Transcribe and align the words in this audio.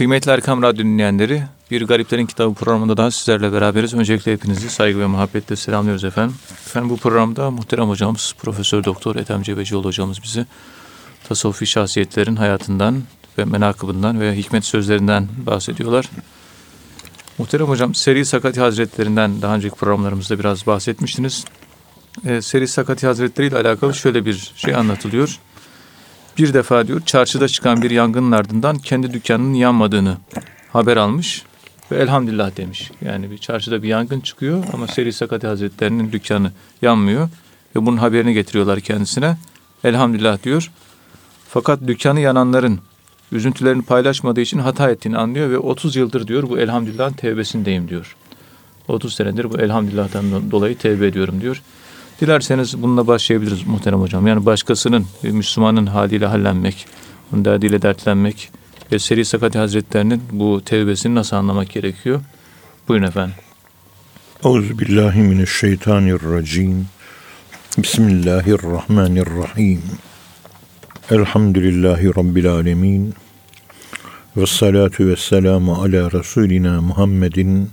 Kıymetli 0.00 0.30
Erkam 0.30 0.62
Radyo 0.62 0.84
dinleyenleri, 0.84 1.42
Bir 1.70 1.82
Gariplerin 1.86 2.26
Kitabı 2.26 2.54
programında 2.54 2.96
daha 2.96 3.10
sizlerle 3.10 3.52
beraberiz. 3.52 3.94
Öncelikle 3.94 4.32
hepinizi 4.32 4.70
saygı 4.70 5.00
ve 5.00 5.06
muhabbetle 5.06 5.56
selamlıyoruz 5.56 6.04
efendim. 6.04 6.36
Efendim 6.66 6.90
bu 6.90 6.96
programda 6.96 7.50
muhterem 7.50 7.88
hocamız 7.88 8.34
Profesör 8.38 8.84
Doktor 8.84 9.16
Ethem 9.16 9.42
Cebecioğlu 9.42 9.84
hocamız 9.84 10.22
bizi 10.22 10.46
tasavvufi 11.28 11.66
şahsiyetlerin 11.66 12.36
hayatından 12.36 13.02
ve 13.38 13.44
menakıbından 13.44 14.20
ve 14.20 14.36
hikmet 14.36 14.64
sözlerinden 14.64 15.28
bahsediyorlar. 15.46 16.10
Muhterem 17.38 17.66
hocam 17.66 17.94
Seri 17.94 18.24
Sakati 18.24 18.60
Hazretlerinden 18.60 19.42
daha 19.42 19.54
önceki 19.54 19.76
programlarımızda 19.76 20.38
biraz 20.38 20.66
bahsetmiştiniz. 20.66 21.44
Ee, 22.26 22.42
Seri 22.42 22.68
Sakati 22.68 23.06
Hazretleri 23.06 23.46
ile 23.46 23.56
alakalı 23.56 23.94
şöyle 23.94 24.24
bir 24.24 24.52
şey 24.56 24.74
anlatılıyor. 24.74 25.38
Bir 26.38 26.54
defa 26.54 26.86
diyor 26.86 27.00
çarşıda 27.06 27.48
çıkan 27.48 27.82
bir 27.82 27.90
yangının 27.90 28.32
ardından 28.32 28.78
kendi 28.78 29.12
dükkanının 29.12 29.54
yanmadığını 29.54 30.16
haber 30.72 30.96
almış 30.96 31.44
ve 31.92 31.96
elhamdülillah 31.96 32.56
demiş. 32.56 32.90
Yani 33.04 33.30
bir 33.30 33.38
çarşıda 33.38 33.82
bir 33.82 33.88
yangın 33.88 34.20
çıkıyor 34.20 34.64
ama 34.72 34.86
Seri 34.86 35.12
Sakati 35.12 35.46
Hazretleri'nin 35.46 36.12
dükkanı 36.12 36.52
yanmıyor 36.82 37.28
ve 37.76 37.86
bunun 37.86 37.96
haberini 37.96 38.34
getiriyorlar 38.34 38.80
kendisine. 38.80 39.36
Elhamdülillah 39.84 40.42
diyor. 40.42 40.70
Fakat 41.48 41.86
dükkanı 41.86 42.20
yananların 42.20 42.80
üzüntülerini 43.32 43.82
paylaşmadığı 43.82 44.40
için 44.40 44.58
hata 44.58 44.90
ettiğini 44.90 45.18
anlıyor 45.18 45.50
ve 45.50 45.58
30 45.58 45.96
yıldır 45.96 46.26
diyor 46.26 46.48
bu 46.48 46.58
elhamdülillahın 46.58 47.12
tevbesindeyim 47.12 47.88
diyor. 47.88 48.16
30 48.88 49.14
senedir 49.14 49.50
bu 49.50 49.60
elhamdülillah'tan 49.60 50.50
dolayı 50.50 50.78
tevbe 50.78 51.06
ediyorum 51.06 51.40
diyor. 51.40 51.62
Dilerseniz 52.20 52.82
bununla 52.82 53.06
başlayabiliriz 53.06 53.66
muhterem 53.66 54.00
hocam. 54.00 54.26
Yani 54.26 54.46
başkasının, 54.46 55.06
bir 55.24 55.30
Müslümanın 55.30 55.86
haliyle 55.86 56.26
hallenmek, 56.26 56.86
onun 57.32 57.44
derdiyle 57.44 57.82
dertlenmek 57.82 58.50
ve 58.92 58.98
Seri 58.98 59.24
Sakati 59.24 59.58
Hazretlerinin 59.58 60.22
bu 60.32 60.62
tevbesini 60.64 61.14
nasıl 61.14 61.36
anlamak 61.36 61.70
gerekiyor? 61.70 62.20
Buyurun 62.88 63.06
efendim. 63.06 63.34
Euzubillahimineşşeytanirracim. 64.44 66.86
Bismillahirrahmanirrahim. 67.78 69.82
Elhamdülillahi 71.10 72.08
Rabbil 72.08 72.52
alemin. 72.52 73.14
Ve 74.36 74.46
salatu 74.46 75.06
ve 75.06 75.16
selamu 75.16 75.74
ala 75.74 76.12
Resulina 76.12 76.80
Muhammedin 76.80 77.70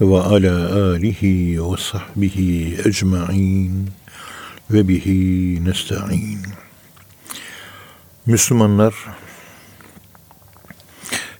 ve 0.00 0.20
ala 0.20 0.92
alihi 0.92 1.62
ve 1.62 1.76
sahbihi 1.76 2.78
ecma'in 2.84 3.90
ve 4.70 4.88
bihi 4.88 5.64
nesta'in. 5.64 6.40
Müslümanlar 8.26 8.94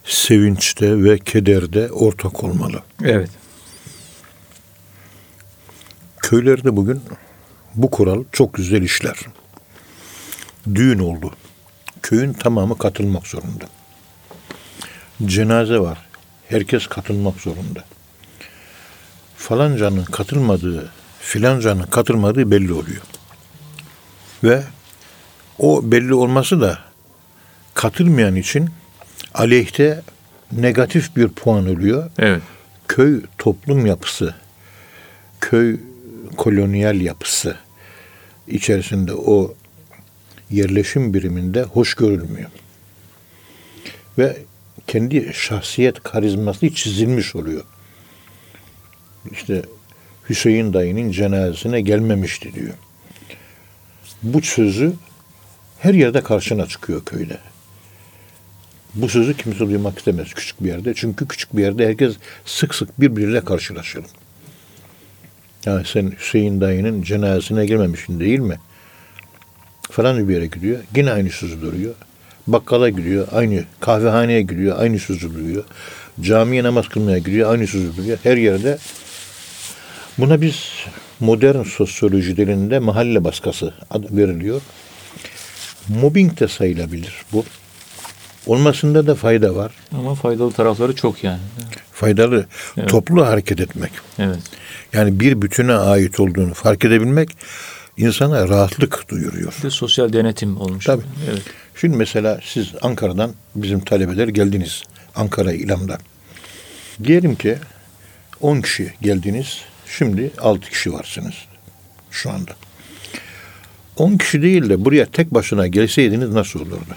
sevinçte 0.03 1.03
ve 1.03 1.19
kederde 1.19 1.91
ortak 1.91 2.43
olmalı. 2.43 2.83
Evet. 3.03 3.29
Köylerde 6.17 6.75
bugün 6.75 7.01
bu 7.75 7.91
kural 7.91 8.23
çok 8.31 8.53
güzel 8.53 8.81
işler. 8.81 9.17
Düğün 10.75 10.99
oldu. 10.99 11.33
Köyün 12.01 12.33
tamamı 12.33 12.77
katılmak 12.77 13.27
zorunda. 13.27 13.65
Cenaze 15.25 15.79
var. 15.79 15.97
Herkes 16.47 16.87
katılmak 16.87 17.39
zorunda. 17.41 17.83
Falancanın 19.37 20.05
katılmadığı, 20.05 20.89
filancanın 21.19 21.83
katılmadığı 21.83 22.51
belli 22.51 22.73
oluyor. 22.73 23.01
Ve 24.43 24.63
o 25.59 25.91
belli 25.91 26.13
olması 26.13 26.61
da 26.61 26.79
katılmayan 27.73 28.35
için 28.35 28.69
aleyhte 29.33 30.01
negatif 30.51 31.15
bir 31.15 31.27
puan 31.27 31.69
oluyor. 31.69 32.09
Evet. 32.19 32.41
Köy 32.87 33.21
toplum 33.37 33.85
yapısı, 33.85 34.35
köy 35.41 35.79
kolonyal 36.37 37.01
yapısı 37.01 37.55
içerisinde 38.47 39.13
o 39.13 39.55
yerleşim 40.49 41.13
biriminde 41.13 41.63
hoş 41.63 41.93
görülmüyor. 41.93 42.49
Ve 44.17 44.37
kendi 44.87 45.31
şahsiyet 45.33 46.03
karizması 46.03 46.73
çizilmiş 46.73 47.35
oluyor. 47.35 47.63
İşte 49.31 49.61
Hüseyin 50.29 50.73
dayının 50.73 51.11
cenazesine 51.11 51.81
gelmemişti 51.81 52.53
diyor. 52.53 52.73
Bu 54.23 54.41
sözü 54.41 54.93
her 55.79 55.93
yerde 55.93 56.21
karşına 56.21 56.67
çıkıyor 56.67 57.05
köyde. 57.05 57.37
Bu 58.95 59.09
sözü 59.09 59.37
kimse 59.37 59.59
duymak 59.59 59.97
istemez 59.97 60.33
küçük 60.33 60.63
bir 60.63 60.67
yerde. 60.67 60.93
Çünkü 60.93 61.27
küçük 61.27 61.57
bir 61.57 61.61
yerde 61.61 61.87
herkes 61.87 62.15
sık 62.45 62.75
sık 62.75 63.01
birbiriyle 63.01 63.41
karşılaşır. 63.41 64.03
Yani 65.65 65.85
sen 65.85 66.13
Hüseyin 66.19 66.61
dayının 66.61 67.01
cenazesine 67.01 67.65
gelmemişsin 67.65 68.19
değil 68.19 68.39
mi? 68.39 68.59
Falan 69.91 70.29
bir 70.29 70.33
yere 70.33 70.45
gidiyor. 70.45 70.79
Yine 70.95 71.11
aynı 71.11 71.29
sözü 71.29 71.61
duruyor. 71.61 71.93
Bakkala 72.47 72.89
gidiyor. 72.89 73.27
Aynı 73.31 73.63
kahvehaneye 73.79 74.41
gidiyor. 74.41 74.79
Aynı 74.79 74.99
sözü 74.99 75.33
duruyor. 75.33 75.63
Camiye 76.21 76.63
namaz 76.63 76.89
kılmaya 76.89 77.17
gidiyor. 77.17 77.51
Aynı 77.51 77.67
sözü 77.67 77.97
duruyor. 77.97 78.17
Her 78.23 78.37
yerde 78.37 78.77
buna 80.17 80.41
biz 80.41 80.69
modern 81.19 81.63
sosyoloji 81.63 82.37
dilinde 82.37 82.79
mahalle 82.79 83.23
baskısı 83.23 83.73
adı 83.89 84.17
veriliyor. 84.17 84.61
Mobbing 85.89 86.39
de 86.39 86.47
sayılabilir 86.47 87.13
bu. 87.33 87.45
Olmasında 88.45 89.07
da 89.07 89.15
fayda 89.15 89.55
var. 89.55 89.71
Ama 89.91 90.15
faydalı 90.15 90.51
tarafları 90.51 90.95
çok 90.95 91.23
yani. 91.23 91.39
Faydalı. 91.91 92.45
Evet. 92.77 92.89
Toplu 92.89 93.25
hareket 93.25 93.59
etmek. 93.59 93.91
Evet. 94.19 94.39
Yani 94.93 95.19
bir 95.19 95.41
bütüne 95.41 95.73
ait 95.73 96.19
olduğunu 96.19 96.53
fark 96.53 96.85
edebilmek 96.85 97.29
insana 97.97 98.47
rahatlık 98.47 99.09
duyuruyor. 99.09 99.53
Bir 99.57 99.63
de 99.63 99.69
sosyal 99.69 100.13
denetim 100.13 100.61
olmuş. 100.61 100.85
Tabii. 100.85 101.03
Evet. 101.29 101.41
Şimdi 101.75 101.97
mesela 101.97 102.39
siz 102.43 102.73
Ankara'dan 102.81 103.31
bizim 103.55 103.79
talebeler 103.79 104.27
geldiniz. 104.27 104.83
Ankara 105.15 105.53
İlam'dan. 105.53 105.99
Diyelim 107.03 107.35
ki 107.35 107.57
10 108.41 108.61
kişi 108.61 108.93
geldiniz. 109.01 109.61
Şimdi 109.89 110.31
6 110.37 110.69
kişi 110.69 110.93
varsınız 110.93 111.33
şu 112.11 112.31
anda. 112.31 112.51
10 113.97 114.17
kişi 114.17 114.41
değil 114.41 114.69
de 114.69 114.85
buraya 114.85 115.05
tek 115.05 115.33
başına 115.33 115.67
gelseydiniz 115.67 116.29
nasıl 116.29 116.59
olurdu? 116.59 116.95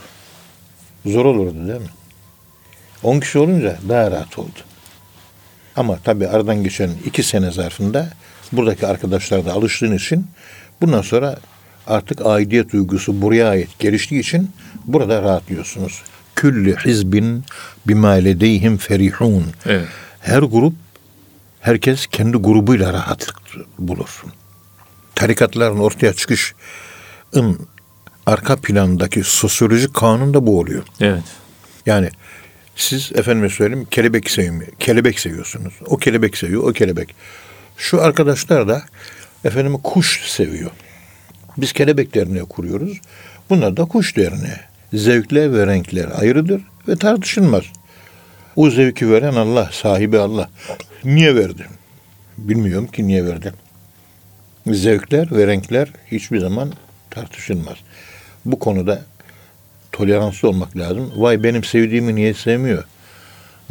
Zor 1.07 1.25
olurdu 1.25 1.69
değil 1.69 1.81
mi? 1.81 1.87
10 3.03 3.21
kişi 3.21 3.39
olunca 3.39 3.79
daha 3.89 4.11
rahat 4.11 4.39
oldu. 4.39 4.59
Ama 5.77 5.99
tabii 6.05 6.29
aradan 6.29 6.65
geçen 6.65 6.91
iki 7.05 7.23
sene 7.23 7.51
zarfında 7.51 8.11
buradaki 8.53 8.87
arkadaşlar 8.87 9.47
da 9.47 9.53
alıştığın 9.53 9.97
için 9.97 10.27
bundan 10.81 11.03
sonra 11.03 11.39
artık 11.87 12.27
aidiyet 12.27 12.73
duygusu 12.73 13.23
buraya 13.23 13.49
ait 13.49 13.79
geliştiği 13.79 14.21
için 14.21 14.51
burada 14.85 15.23
rahatlıyorsunuz. 15.23 16.03
Küllü 16.37 16.77
hizbin 16.77 17.45
bima 17.89 18.11
ledeyhim 18.11 18.77
ferihun. 18.77 19.45
Evet. 19.67 19.89
Her 20.21 20.43
grup 20.43 20.75
herkes 21.61 22.07
kendi 22.07 22.37
grubuyla 22.37 22.93
rahatlık 22.93 23.37
bulur. 23.79 24.25
Tarikatların 25.15 25.79
ortaya 25.79 26.13
çıkışın 26.13 26.57
arka 28.27 28.57
plandaki 28.57 29.25
sosyolojik 29.25 29.95
kanun 29.95 30.35
da 30.35 30.47
bu 30.47 30.59
oluyor. 30.59 30.83
Evet. 31.01 31.23
Yani 31.87 32.11
siz 32.77 33.13
efendime 33.15 33.49
söyleyeyim 33.49 33.87
kelebek 33.91 34.31
sevmiyor. 34.31 34.73
Kelebek 34.79 35.21
seviyorsunuz. 35.21 35.75
O 35.87 35.97
kelebek 35.97 36.37
seviyor, 36.37 36.63
o 36.63 36.73
kelebek. 36.73 37.15
Şu 37.77 38.03
arkadaşlar 38.03 38.69
da 38.69 38.83
efendim 39.45 39.79
kuş 39.79 40.31
seviyor. 40.31 40.71
Biz 41.57 41.73
kelebek 41.73 42.15
derneği 42.15 42.43
kuruyoruz. 42.43 43.01
Bunlar 43.51 43.77
da 43.77 43.85
kuş 43.85 44.17
derneği. 44.17 44.61
Zevkler 44.93 45.53
ve 45.53 45.67
renkler 45.67 46.09
ayrıdır 46.21 46.63
ve 46.89 46.97
tartışılmaz. 46.97 47.65
O 48.57 48.71
zevki 48.71 49.11
veren 49.11 49.35
Allah, 49.35 49.71
sahibi 49.73 50.19
Allah. 50.19 50.51
Niye 51.05 51.35
verdi? 51.35 51.67
Bilmiyorum 52.39 52.87
ki 52.87 53.07
niye 53.07 53.27
verdi. 53.27 53.53
Zevkler 54.67 55.31
ve 55.31 55.47
renkler 55.47 55.89
hiçbir 56.13 56.39
zaman 56.39 56.73
tartışılmaz. 57.11 57.77
Bu 58.45 58.59
konuda 58.59 59.03
toleranslı 59.93 60.49
olmak 60.49 60.77
lazım. 60.77 61.13
Vay 61.17 61.43
benim 61.43 61.65
sevdiğimi 61.65 62.15
niye 62.15 62.35
sevmiyor? 62.35 62.85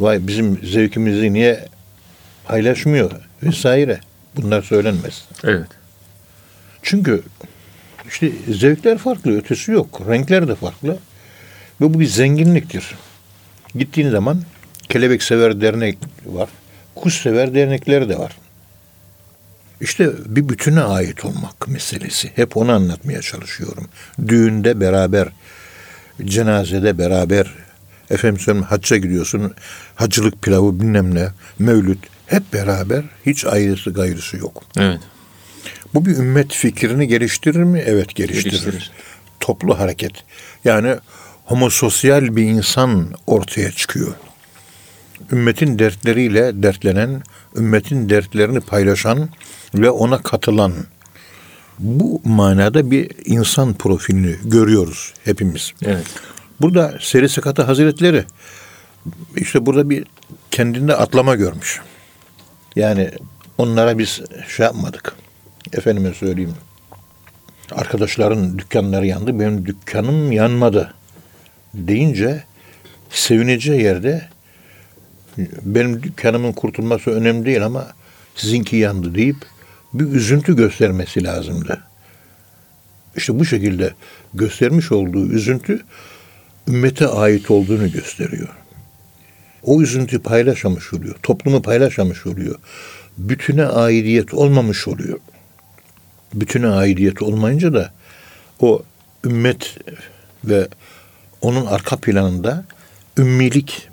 Vay 0.00 0.26
bizim 0.26 0.60
zevkimizi 0.64 1.32
niye 1.32 1.68
paylaşmıyor? 2.44 3.10
Vesaire. 3.42 4.00
Bunlar 4.36 4.62
söylenmez. 4.62 5.24
Evet. 5.44 5.68
Çünkü 6.82 7.22
işte 8.08 8.32
zevkler 8.48 8.98
farklı, 8.98 9.38
ötesi 9.38 9.72
yok. 9.72 10.00
Renkler 10.08 10.48
de 10.48 10.54
farklı. 10.54 10.98
Ve 11.80 11.94
bu 11.94 12.00
bir 12.00 12.06
zenginliktir. 12.06 12.94
Gittiğin 13.74 14.10
zaman 14.10 14.42
kelebek 14.90 15.22
sever 15.22 15.60
dernek 15.60 15.98
var. 16.26 16.48
Kuş 16.94 17.22
sever 17.22 17.54
dernekleri 17.54 18.08
de 18.08 18.18
var. 18.18 18.36
İşte 19.80 20.10
bir 20.26 20.48
bütüne 20.48 20.80
ait 20.80 21.24
olmak 21.24 21.68
meselesi. 21.68 22.32
Hep 22.34 22.56
onu 22.56 22.72
anlatmaya 22.72 23.20
çalışıyorum. 23.20 23.88
Düğünde 24.28 24.80
beraber, 24.80 25.28
cenazede 26.24 26.98
beraber, 26.98 27.54
Efendim 28.10 28.40
söyleyeyim 28.40 28.66
hacca 28.66 28.96
gidiyorsun. 28.96 29.54
Hacılık 29.94 30.42
pilavı 30.42 30.80
bilmem 30.80 31.14
ne. 31.14 31.28
Mevlüt. 31.58 31.98
Hep 32.26 32.52
beraber 32.52 33.04
hiç 33.26 33.44
ayrısı 33.44 33.90
gayrısı 33.90 34.36
yok. 34.36 34.62
Evet. 34.78 35.00
Bu 35.94 36.06
bir 36.06 36.16
ümmet 36.16 36.52
fikrini 36.52 37.08
geliştirir 37.08 37.62
mi? 37.62 37.82
Evet 37.86 38.14
geliştirir. 38.14 38.50
Geliştirir. 38.50 38.90
Toplu 39.40 39.78
hareket. 39.78 40.12
Yani 40.64 40.96
homososyal 41.44 42.36
bir 42.36 42.42
insan 42.42 43.12
ortaya 43.26 43.72
çıkıyor. 43.72 44.14
Ümmetin 45.32 45.78
dertleriyle 45.78 46.62
dertlenen, 46.62 47.22
ümmetin 47.56 48.08
dertlerini 48.08 48.60
paylaşan 48.60 49.28
ve 49.74 49.90
ona 49.90 50.22
katılan 50.22 50.72
bu 51.78 52.20
manada 52.24 52.90
bir 52.90 53.10
insan 53.24 53.74
profilini 53.74 54.36
görüyoruz 54.44 55.14
hepimiz. 55.24 55.72
Evet. 55.84 56.06
Burada 56.60 56.98
Seri 57.00 57.28
Sakatı 57.28 57.62
Hazretleri 57.62 58.24
işte 59.36 59.66
burada 59.66 59.90
bir 59.90 60.04
kendinde 60.50 60.96
atlama 60.96 61.34
görmüş. 61.34 61.80
Yani 62.76 63.10
onlara 63.58 63.98
biz 63.98 64.20
şey 64.56 64.66
yapmadık. 64.66 65.14
Efendime 65.72 66.14
söyleyeyim. 66.14 66.54
Arkadaşların 67.72 68.58
dükkanları 68.58 69.06
yandı. 69.06 69.40
Benim 69.40 69.66
dükkanım 69.66 70.32
yanmadı. 70.32 70.94
Deyince 71.74 72.44
sevineceği 73.10 73.82
yerde 73.82 74.28
benim 75.62 76.02
dükkanımın 76.02 76.52
kurtulması 76.52 77.10
önemli 77.10 77.46
değil 77.46 77.64
ama 77.64 77.86
sizinki 78.34 78.76
yandı 78.76 79.14
deyip 79.14 79.36
bir 79.94 80.04
üzüntü 80.04 80.56
göstermesi 80.56 81.24
lazımdı. 81.24 81.80
İşte 83.16 83.38
bu 83.38 83.44
şekilde 83.44 83.94
göstermiş 84.34 84.92
olduğu 84.92 85.26
üzüntü 85.26 85.80
ümmete 86.68 87.06
ait 87.06 87.50
olduğunu 87.50 87.92
gösteriyor. 87.92 88.48
O 89.62 89.82
üzüntü 89.82 90.18
paylaşamış 90.18 90.92
oluyor. 90.92 91.14
Toplumu 91.22 91.62
paylaşamış 91.62 92.26
oluyor. 92.26 92.54
Bütüne 93.18 93.64
aidiyet 93.64 94.34
olmamış 94.34 94.88
oluyor. 94.88 95.18
Bütüne 96.34 96.68
aidiyet 96.68 97.22
olmayınca 97.22 97.74
da 97.74 97.92
o 98.60 98.82
ümmet 99.24 99.78
ve 100.44 100.68
onun 101.40 101.66
arka 101.66 101.96
planında 101.96 102.64
ümmilik, 103.18 103.88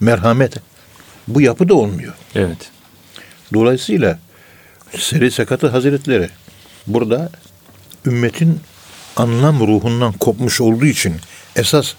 merhamet 0.00 0.54
bu 1.28 1.40
yapı 1.40 1.68
da 1.68 1.74
olmuyor. 1.74 2.14
Evet. 2.34 2.70
Dolayısıyla 3.54 4.18
Seri 4.96 5.30
Sakatı 5.30 5.68
Hazretleri 5.68 6.28
burada 6.86 7.30
ümmetin 8.06 8.60
anlam 9.16 9.60
ruhundan 9.60 10.12
kopmuş 10.12 10.60
olduğu 10.60 10.86
için 10.86 11.14
esas 11.56 11.94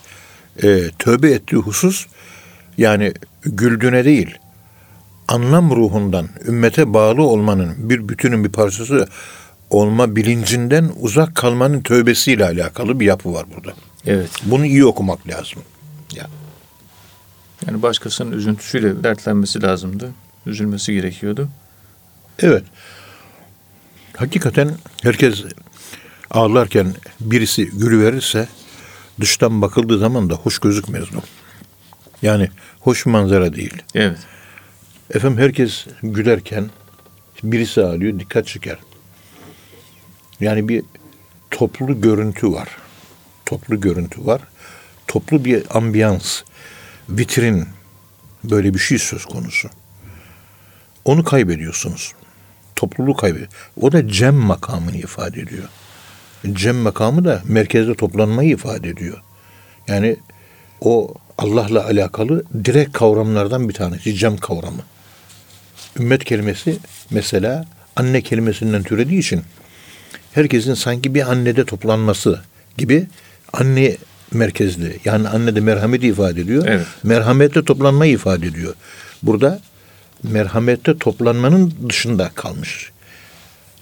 e, 0.63 0.89
tövbe 0.99 1.31
ettiği 1.31 1.55
husus 1.55 2.05
yani 2.77 3.13
güldüğüne 3.43 4.05
değil 4.05 4.37
anlam 5.27 5.71
ruhundan 5.75 6.29
ümmete 6.47 6.93
bağlı 6.93 7.21
olmanın 7.21 7.89
bir 7.89 8.09
bütünün 8.09 8.43
bir 8.43 8.51
parçası 8.51 9.07
olma 9.69 10.15
bilincinden 10.15 10.91
uzak 10.99 11.35
kalmanın 11.35 11.81
tövbesiyle 11.81 12.45
alakalı 12.45 12.99
bir 12.99 13.05
yapı 13.05 13.33
var 13.33 13.45
burada. 13.55 13.73
Evet. 14.05 14.29
Bunu 14.43 14.65
iyi 14.65 14.85
okumak 14.85 15.27
lazım. 15.27 15.61
Ya. 17.69 17.73
Yani 17.73 17.81
başkasının 17.81 18.31
üzüntüsüyle 18.31 19.03
dertlenmesi 19.03 19.61
lazımdı. 19.61 20.11
Üzülmesi 20.45 20.93
gerekiyordu. 20.93 21.49
Evet. 22.39 22.63
Hakikaten 24.17 24.71
herkes 25.03 25.43
ağlarken 26.31 26.93
birisi 27.19 27.65
gülüverirse 27.65 28.47
dıştan 29.21 29.61
bakıldığı 29.61 29.99
zaman 29.99 30.29
da 30.29 30.33
hoş 30.33 30.59
gözükmez 30.59 31.03
bu. 31.13 31.21
Yani 32.21 32.49
hoş 32.79 33.05
manzara 33.05 33.53
değil. 33.55 33.83
Evet. 33.95 34.17
Efendim 35.13 35.37
herkes 35.37 35.85
gülerken 36.03 36.69
birisi 37.43 37.81
ağlıyor 37.81 38.19
dikkat 38.19 38.47
çeker. 38.47 38.77
Yani 40.39 40.67
bir 40.67 40.83
toplu 41.51 42.01
görüntü 42.01 42.51
var. 42.51 42.69
Toplu 43.45 43.81
görüntü 43.81 44.25
var. 44.25 44.41
Toplu 45.07 45.45
bir 45.45 45.77
ambiyans, 45.77 46.41
vitrin 47.09 47.67
böyle 48.43 48.73
bir 48.73 48.79
şey 48.79 48.97
söz 48.97 49.25
konusu. 49.25 49.69
Onu 51.05 51.23
kaybediyorsunuz. 51.23 52.13
Topluluğu 52.75 53.15
kaybediyor. 53.15 53.49
O 53.81 53.91
da 53.91 54.07
cem 54.07 54.35
makamını 54.35 54.97
ifade 54.97 55.41
ediyor. 55.41 55.63
Cem 56.53 56.75
makamı 56.75 57.25
da 57.25 57.41
merkezde 57.45 57.95
toplanmayı 57.95 58.49
ifade 58.49 58.89
ediyor. 58.89 59.21
Yani 59.87 60.17
o 60.81 61.13
Allah'la 61.37 61.85
alakalı 61.85 62.43
direkt 62.65 62.93
kavramlardan 62.93 63.69
bir 63.69 63.73
tanesi 63.73 64.15
cem 64.15 64.37
kavramı. 64.37 64.81
Ümmet 65.99 66.23
kelimesi 66.23 66.77
mesela 67.11 67.65
anne 67.95 68.21
kelimesinden 68.21 68.83
türediği 68.83 69.19
için 69.19 69.41
herkesin 70.33 70.73
sanki 70.73 71.15
bir 71.15 71.31
annede 71.31 71.65
toplanması 71.65 72.41
gibi 72.77 73.07
anne 73.53 73.97
merkezli 74.33 74.99
yani 75.05 75.27
anne 75.27 75.55
de 75.55 75.59
merhameti 75.59 76.07
ifade 76.07 76.41
ediyor. 76.41 76.63
Evet. 76.67 76.85
Merhamette 77.03 77.65
toplanmayı 77.65 78.11
ifade 78.11 78.47
ediyor. 78.47 78.73
Burada 79.23 79.59
merhamette 80.23 80.97
toplanmanın 80.97 81.73
dışında 81.89 82.31
kalmış. 82.35 82.91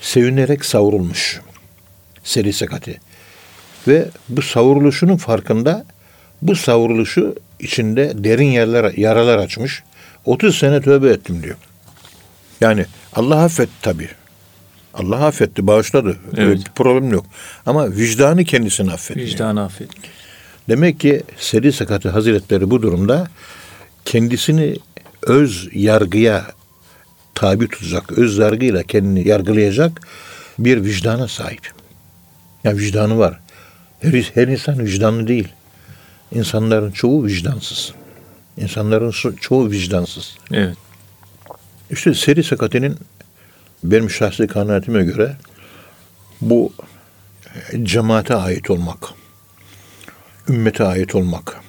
Sevinerek 0.01 0.65
savrulmuş. 0.65 1.41
Seri 2.23 2.53
sakati. 2.53 2.99
Ve 3.87 4.07
bu 4.29 4.41
savruluşunun 4.41 5.17
farkında 5.17 5.85
bu 6.41 6.55
savruluşu 6.55 7.35
içinde 7.59 8.11
derin 8.15 8.51
yerler, 8.51 8.93
yaralar 8.97 9.37
açmış. 9.37 9.83
30 10.25 10.57
sene 10.57 10.81
tövbe 10.81 11.09
ettim 11.09 11.43
diyor. 11.43 11.55
Yani 12.61 12.85
Allah 13.13 13.43
affetti 13.43 13.73
tabii. 13.81 14.09
Allah 14.93 15.25
affetti, 15.25 15.67
bağışladı. 15.67 16.17
Öyle 16.37 16.43
Evet. 16.43 16.57
bir 16.65 16.71
problem 16.71 17.11
yok. 17.11 17.25
Ama 17.65 17.91
vicdanı 17.91 18.43
kendisini 18.43 18.91
affetti. 18.91 19.19
Vicdanı 19.19 19.63
affet. 19.63 19.89
Demek 20.69 20.99
ki 20.99 21.23
Seri 21.37 21.73
Sakatı 21.73 22.09
Hazretleri 22.09 22.69
bu 22.69 22.81
durumda 22.81 23.27
kendisini 24.05 24.75
öz 25.21 25.69
yargıya 25.73 26.45
tabi 27.35 27.67
tutacak, 27.67 28.11
öz 28.11 28.37
yargıyla 28.37 28.83
kendini 28.83 29.27
yargılayacak 29.27 30.07
bir 30.59 30.83
vicdana 30.83 31.27
sahip. 31.27 31.71
Ya 32.63 32.77
vicdanı 32.77 33.17
var. 33.17 33.39
Her, 33.99 34.31
her 34.33 34.47
insan 34.47 34.79
vicdanlı 34.79 35.27
değil. 35.27 35.47
İnsanların 36.31 36.91
çoğu 36.91 37.25
vicdansız. 37.25 37.93
İnsanların 38.57 39.35
çoğu 39.41 39.71
vicdansız. 39.71 40.37
Evet. 40.51 40.77
İşte 41.91 42.13
seri 42.13 42.43
sakatinin 42.43 42.97
benim 43.83 44.09
şahsi 44.09 44.47
kanaatime 44.47 45.03
göre 45.03 45.35
bu 46.41 46.73
cemaate 47.83 48.35
ait 48.35 48.69
olmak, 48.69 48.97
ümmete 50.49 50.83
ait 50.83 51.15
olmak, 51.15 51.61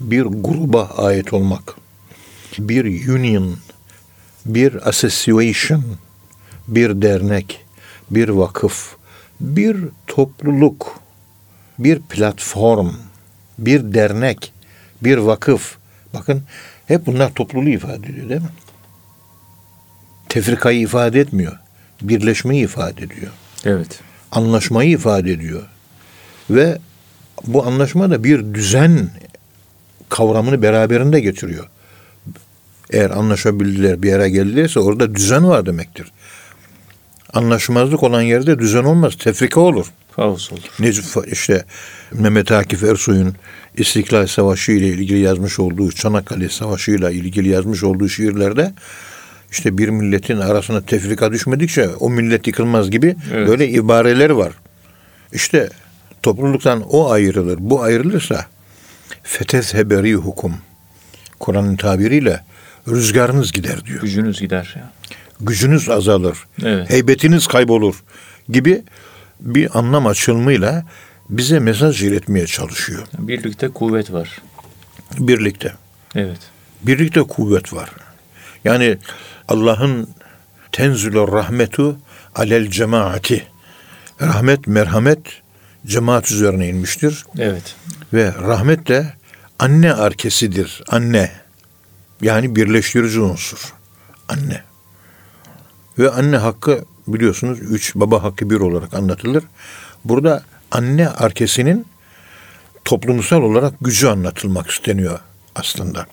bir 0.00 0.22
gruba 0.22 0.84
ait 0.84 1.32
olmak, 1.32 1.76
bir 2.58 3.08
union, 3.08 3.56
bir 4.46 4.88
association, 4.88 5.84
bir 6.68 7.02
dernek, 7.02 7.64
bir 8.10 8.28
vakıf, 8.28 8.96
bir 9.40 9.76
topluluk, 10.06 11.00
bir 11.78 12.00
platform, 12.00 12.92
bir 13.58 13.94
dernek, 13.94 14.52
bir 15.02 15.16
vakıf. 15.16 15.76
Bakın 16.14 16.42
hep 16.86 17.06
bunlar 17.06 17.34
topluluğu 17.34 17.68
ifade 17.68 18.06
ediyor 18.06 18.28
değil 18.28 18.42
mi? 18.42 18.48
tefrikayı 20.36 20.80
ifade 20.80 21.20
etmiyor. 21.20 21.58
Birleşmeyi 22.02 22.64
ifade 22.64 23.04
ediyor. 23.04 23.32
Evet. 23.64 24.00
Anlaşmayı 24.32 24.90
ifade 24.90 25.32
ediyor. 25.32 25.62
Ve 26.50 26.78
bu 27.44 27.66
anlaşma 27.66 28.10
da 28.10 28.24
bir 28.24 28.54
düzen 28.54 29.10
kavramını 30.08 30.62
beraberinde 30.62 31.20
getiriyor. 31.20 31.68
Eğer 32.90 33.10
anlaşabildiler 33.10 34.02
bir 34.02 34.08
yere 34.08 34.30
geldilerse 34.30 34.80
orada 34.80 35.14
düzen 35.14 35.48
var 35.48 35.66
demektir. 35.66 36.12
Anlaşmazlık 37.32 38.02
olan 38.02 38.22
yerde 38.22 38.58
düzen 38.58 38.84
olmaz. 38.84 39.16
Tefrika 39.16 39.60
olur. 39.60 39.86
Kaos 40.16 40.52
olur. 40.52 40.60
Necip 40.78 41.04
işte 41.32 41.64
Mehmet 42.12 42.52
Akif 42.52 42.84
Ersoy'un 42.84 43.34
İstiklal 43.76 44.26
Savaşı 44.26 44.72
ile 44.72 44.88
ilgili 44.88 45.18
yazmış 45.18 45.58
olduğu 45.58 45.92
Çanakkale 45.92 46.48
Savaşı 46.48 46.90
ile 46.90 47.12
ilgili 47.12 47.48
yazmış 47.48 47.84
olduğu 47.84 48.08
şiirlerde 48.08 48.72
işte 49.50 49.78
bir 49.78 49.88
milletin 49.88 50.36
arasına 50.36 50.80
tefrika 50.80 51.32
düşmedikçe 51.32 51.88
o 51.88 52.10
millet 52.10 52.46
yıkılmaz 52.46 52.90
gibi 52.90 53.16
Evet. 53.34 53.48
böyle 53.48 53.68
ibareler 53.68 54.30
var. 54.30 54.52
İşte 55.32 55.68
topluluktan 56.22 56.82
o 56.90 57.10
ayrılır, 57.10 57.56
bu 57.60 57.82
ayrılırsa 57.82 58.46
fetez 59.22 59.74
heberi 59.74 60.14
hukum. 60.14 60.54
Kur'an'ın 61.38 61.76
tabiriyle 61.76 62.44
rüzgarınız 62.88 63.52
gider 63.52 63.84
diyor. 63.84 64.00
Gücünüz 64.00 64.40
gider. 64.40 64.74
Ya. 64.76 64.92
Gücünüz 65.40 65.88
azalır. 65.88 66.38
Evet. 66.64 66.90
Heybetiniz 66.90 67.46
kaybolur 67.46 68.02
gibi 68.48 68.82
bir 69.40 69.78
anlam 69.78 70.06
açılımıyla 70.06 70.84
bize 71.30 71.58
mesaj 71.58 72.02
iletmeye 72.02 72.46
çalışıyor. 72.46 73.06
Birlikte 73.18 73.68
kuvvet 73.68 74.12
var. 74.12 74.42
Birlikte. 75.18 75.72
Evet. 76.14 76.38
Birlikte 76.82 77.22
kuvvet 77.22 77.72
var. 77.72 77.90
Yani 78.64 78.98
Allah'ın 79.48 80.08
tenzülü 80.72 81.32
rahmetu 81.32 81.98
alel 82.34 82.70
cemaati. 82.70 83.46
Rahmet, 84.20 84.66
merhamet 84.66 85.18
cemaat 85.86 86.30
üzerine 86.30 86.68
inmiştir. 86.68 87.24
Evet. 87.38 87.74
Ve 88.12 88.34
rahmet 88.34 88.88
de 88.88 89.12
anne 89.58 89.92
arkesidir. 89.92 90.82
Anne. 90.88 91.30
Yani 92.22 92.56
birleştirici 92.56 93.20
unsur. 93.20 93.74
Anne. 94.28 94.62
Ve 95.98 96.10
anne 96.10 96.36
hakkı 96.36 96.84
biliyorsunuz 97.06 97.58
üç, 97.62 97.94
baba 97.94 98.22
hakkı 98.22 98.50
bir 98.50 98.60
olarak 98.60 98.94
anlatılır. 98.94 99.44
Burada 100.04 100.42
anne 100.70 101.08
arkesinin 101.08 101.86
toplumsal 102.84 103.42
olarak 103.42 103.74
gücü 103.80 104.06
anlatılmak 104.06 104.70
isteniyor 104.70 105.20
aslında. 105.54 106.06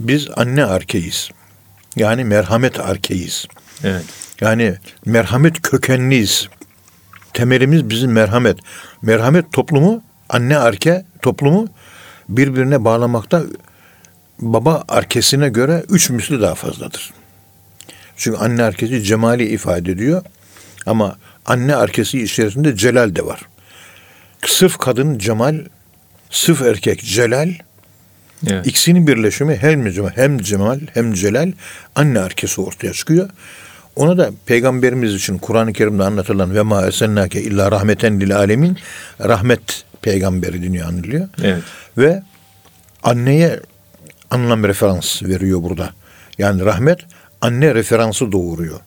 Biz 0.00 0.28
anne 0.36 0.64
arkeyiz. 0.64 1.30
Yani 1.96 2.24
merhamet 2.24 2.80
arkeyiz. 2.80 3.46
Evet. 3.84 4.04
Yani 4.40 4.76
merhamet 5.04 5.62
kökenliyiz. 5.62 6.48
Temelimiz 7.36 7.90
bizim 7.90 8.12
merhamet. 8.12 8.58
Merhamet 9.02 9.52
toplumu, 9.52 10.02
anne 10.28 10.58
arke 10.58 11.04
toplumu 11.22 11.68
birbirine 12.28 12.84
bağlamakta 12.84 13.42
baba 14.38 14.84
arkesine 14.88 15.48
göre 15.48 15.84
üç 15.88 16.10
misli 16.10 16.40
daha 16.40 16.54
fazladır. 16.54 17.12
Çünkü 18.16 18.38
anne 18.38 18.62
arkesi 18.62 19.02
cemali 19.02 19.48
ifade 19.48 19.92
ediyor. 19.92 20.22
Ama 20.86 21.16
anne 21.46 21.76
arkesi 21.76 22.22
içerisinde 22.22 22.76
celal 22.76 23.16
de 23.16 23.26
var. 23.26 23.40
Sırf 24.46 24.78
kadın 24.78 25.18
cemal, 25.18 25.58
sırf 26.30 26.62
erkek 26.62 27.04
celal, 27.04 27.52
Evet. 28.46 28.66
İkisinin 28.66 29.06
birleşimi 29.06 29.56
hem 29.56 29.90
cemal, 29.90 30.10
hem 30.14 30.38
cemal 30.38 30.80
hem 30.94 31.12
celal 31.12 31.52
anne 31.94 32.20
arkesi 32.20 32.60
ortaya 32.60 32.92
çıkıyor. 32.92 33.30
Ona 33.96 34.18
da 34.18 34.30
peygamberimiz 34.46 35.14
için 35.14 35.38
Kur'an-ı 35.38 35.72
Kerim'de 35.72 36.02
anlatılan 36.04 36.54
ve 36.54 36.62
ma 36.62 36.86
esennake 36.86 37.42
illa 37.42 37.72
rahmeten 37.72 38.20
lil 38.20 38.36
alemin 38.36 38.78
rahmet 39.20 39.84
peygamberi 40.02 40.62
deniyor 40.62 40.88
anılıyor. 40.88 41.28
Evet. 41.42 41.62
Ve 41.98 42.22
anneye 43.02 43.60
anlam 44.30 44.64
referans 44.64 45.22
veriyor 45.22 45.62
burada. 45.62 45.90
Yani 46.38 46.64
rahmet 46.64 46.98
anne 47.40 47.74
referansı 47.74 48.32
doğuruyor. 48.32 48.80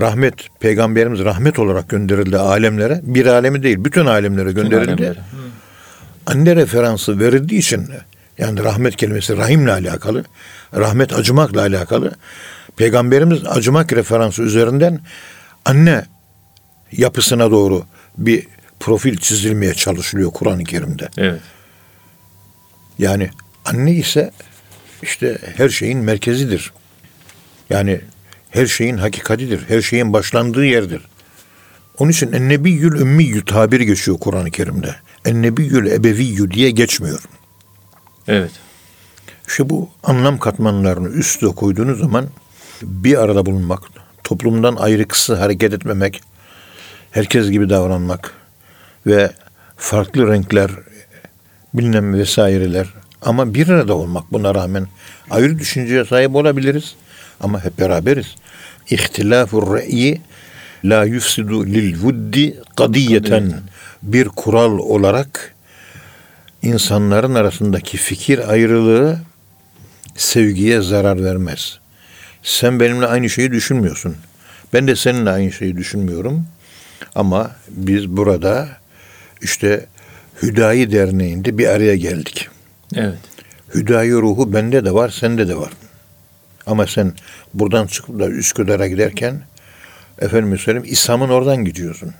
Rahmet 0.00 0.34
peygamberimiz 0.60 1.20
rahmet 1.20 1.58
olarak 1.58 1.88
gönderildi 1.88 2.38
alemlere. 2.38 3.00
Bir 3.02 3.26
alemi 3.26 3.62
değil 3.62 3.76
bütün 3.84 4.06
alemlere 4.06 4.52
gönderildi 4.52 4.90
Alemlere. 4.90 5.18
anne 6.26 6.56
referansı 6.56 7.18
verildiği 7.20 7.60
için 7.60 7.86
yani 8.38 8.64
rahmet 8.64 8.96
kelimesi 8.96 9.36
rahimle 9.36 9.72
alakalı, 9.72 10.24
rahmet 10.76 11.12
acımakla 11.12 11.60
alakalı. 11.60 12.12
Peygamberimiz 12.80 13.46
acımak 13.46 13.92
referansı 13.92 14.42
üzerinden 14.42 15.00
anne 15.64 16.04
yapısına 16.92 17.50
doğru 17.50 17.84
bir 18.18 18.46
profil 18.80 19.16
çizilmeye 19.16 19.74
çalışılıyor 19.74 20.30
Kur'an-ı 20.30 20.64
Kerim'de. 20.64 21.08
Evet. 21.16 21.40
Yani 22.98 23.30
anne 23.64 23.92
ise 23.92 24.30
işte 25.02 25.38
her 25.56 25.68
şeyin 25.68 25.98
merkezidir. 25.98 26.72
Yani 27.70 28.00
her 28.50 28.66
şeyin 28.66 28.96
hakikatidir. 28.96 29.60
Her 29.68 29.82
şeyin 29.82 30.12
başlandığı 30.12 30.64
yerdir. 30.64 31.02
Onun 31.98 32.10
için 32.10 32.32
ennebiyyül 32.32 33.00
ümmiyyü 33.00 33.44
tabiri 33.44 33.86
geçiyor 33.86 34.18
Kur'an-ı 34.18 34.50
Kerim'de. 34.50 34.96
Ennebiyyül 35.24 35.86
ebeviyyü 35.86 36.50
diye 36.50 36.70
geçmiyor. 36.70 37.20
Evet. 38.28 38.50
İşte 39.48 39.70
bu 39.70 39.90
anlam 40.02 40.38
katmanlarını 40.38 41.08
üste 41.08 41.46
koyduğunuz 41.46 41.98
zaman 41.98 42.28
bir 42.82 43.18
arada 43.18 43.46
bulunmak, 43.46 43.82
toplumdan 44.24 44.76
ayrıksı 44.76 45.34
hareket 45.34 45.72
etmemek, 45.72 46.20
herkes 47.10 47.50
gibi 47.50 47.70
davranmak 47.70 48.32
ve 49.06 49.30
farklı 49.76 50.28
renkler, 50.28 50.70
bilmem 51.74 52.14
vesaireler 52.14 52.86
ama 53.22 53.54
bir 53.54 53.68
arada 53.68 53.94
olmak 53.94 54.32
buna 54.32 54.54
rağmen 54.54 54.86
ayrı 55.30 55.58
düşünceye 55.58 56.04
sahip 56.04 56.34
olabiliriz 56.34 56.94
ama 57.40 57.64
hep 57.64 57.78
beraberiz. 57.78 58.34
İhtilafur 58.90 59.76
re'yi 59.76 60.20
la 60.84 61.04
yufsidu 61.04 61.66
lil 61.66 62.02
vuddi 62.02 62.60
kadiyeten 62.76 63.52
bir 64.02 64.28
kural 64.28 64.78
olarak 64.78 65.54
insanların 66.62 67.34
arasındaki 67.34 67.96
fikir 67.96 68.50
ayrılığı 68.52 69.18
sevgiye 70.16 70.80
zarar 70.80 71.24
vermez. 71.24 71.79
Sen 72.42 72.80
benimle 72.80 73.06
aynı 73.06 73.30
şeyi 73.30 73.50
düşünmüyorsun. 73.50 74.16
Ben 74.72 74.88
de 74.88 74.96
seninle 74.96 75.30
aynı 75.30 75.52
şeyi 75.52 75.76
düşünmüyorum. 75.76 76.46
Ama 77.14 77.50
biz 77.68 78.08
burada 78.08 78.68
işte 79.42 79.86
Hüdayi 80.42 80.92
Derneği'nde 80.92 81.58
bir 81.58 81.66
araya 81.66 81.96
geldik. 81.96 82.48
Evet. 82.96 83.18
Hüdayi 83.74 84.12
ruhu 84.12 84.52
bende 84.52 84.84
de 84.84 84.94
var, 84.94 85.08
sende 85.08 85.48
de 85.48 85.56
var. 85.56 85.72
Ama 86.66 86.86
sen 86.86 87.12
buradan 87.54 87.86
çıkıp 87.86 88.18
da 88.18 88.28
Üsküdar'a 88.28 88.86
giderken 88.86 89.42
efendim 90.18 90.58
söyleyeyim 90.58 90.88
İslam'ın 90.90 91.28
oradan 91.28 91.64
gidiyorsun. 91.64 92.14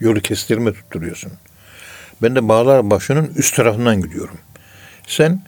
Yolu 0.00 0.20
kestirme 0.20 0.72
tutturuyorsun. 0.72 1.32
Ben 2.22 2.36
de 2.36 2.48
Bağlar 2.48 2.90
Başı'nın 2.90 3.32
üst 3.36 3.56
tarafından 3.56 4.02
gidiyorum. 4.02 4.38
Sen 5.06 5.42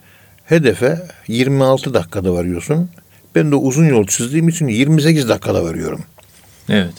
hedefe 0.45 1.07
26 1.27 1.93
dakikada 1.93 2.33
varıyorsun. 2.33 2.89
Ben 3.35 3.51
de 3.51 3.55
uzun 3.55 3.85
yol 3.85 4.07
çizdiğim 4.07 4.49
için 4.49 4.67
28 4.67 5.29
dakikada 5.29 5.63
varıyorum. 5.63 6.03
Evet. 6.69 6.93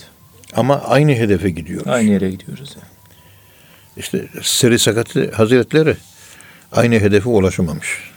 Ama 0.55 0.81
aynı 0.81 1.11
hedefe 1.11 1.49
gidiyoruz. 1.49 1.87
Aynı 1.87 2.09
yere 2.11 2.31
gidiyoruz. 2.31 2.75
yani. 2.75 2.87
İşte 3.97 4.27
Seri 4.41 4.79
Sakati 4.79 5.31
Hazretleri 5.31 5.97
aynı 6.71 6.95
hedefe 6.95 7.29
ulaşamamış. 7.29 8.11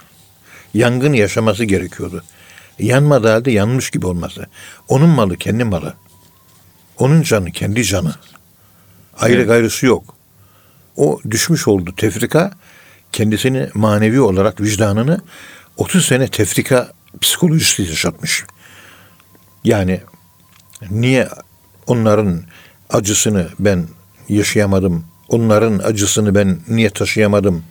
Yangın 0.75 1.13
yaşaması 1.13 1.65
gerekiyordu. 1.65 2.23
Yanmadı 2.79 3.29
halde 3.29 3.51
yanmış 3.51 3.91
gibi 3.91 4.07
olması. 4.07 4.47
Onun 4.89 5.09
malı 5.09 5.37
kendi 5.37 5.65
malı. 5.65 5.95
Onun 6.99 7.23
canı 7.23 7.51
kendi 7.51 7.85
canı. 7.85 8.15
Ayrı 9.19 9.37
Evet. 9.37 9.49
gayrısı 9.49 9.87
yok. 9.87 10.17
O 10.97 11.21
düşmüş 11.31 11.69
oldu 11.69 11.95
tefrika 11.97 12.51
kendisini 13.13 13.69
manevi 13.75 14.21
olarak 14.21 14.61
vicdanını 14.61 15.21
30 15.77 16.07
sene 16.07 16.29
tefrika 16.29 16.93
psikolojisi 17.21 17.83
yaşatmış. 17.83 18.45
Yani 19.65 20.01
niye 20.91 21.29
onların 21.87 22.43
acısını 22.91 23.49
ben 23.59 23.87
yaşayamadım, 24.29 25.05
onların 25.29 25.79
acısını 25.79 26.35
ben 26.35 26.59
niye 26.69 26.91
taşıyamadım 26.91 27.65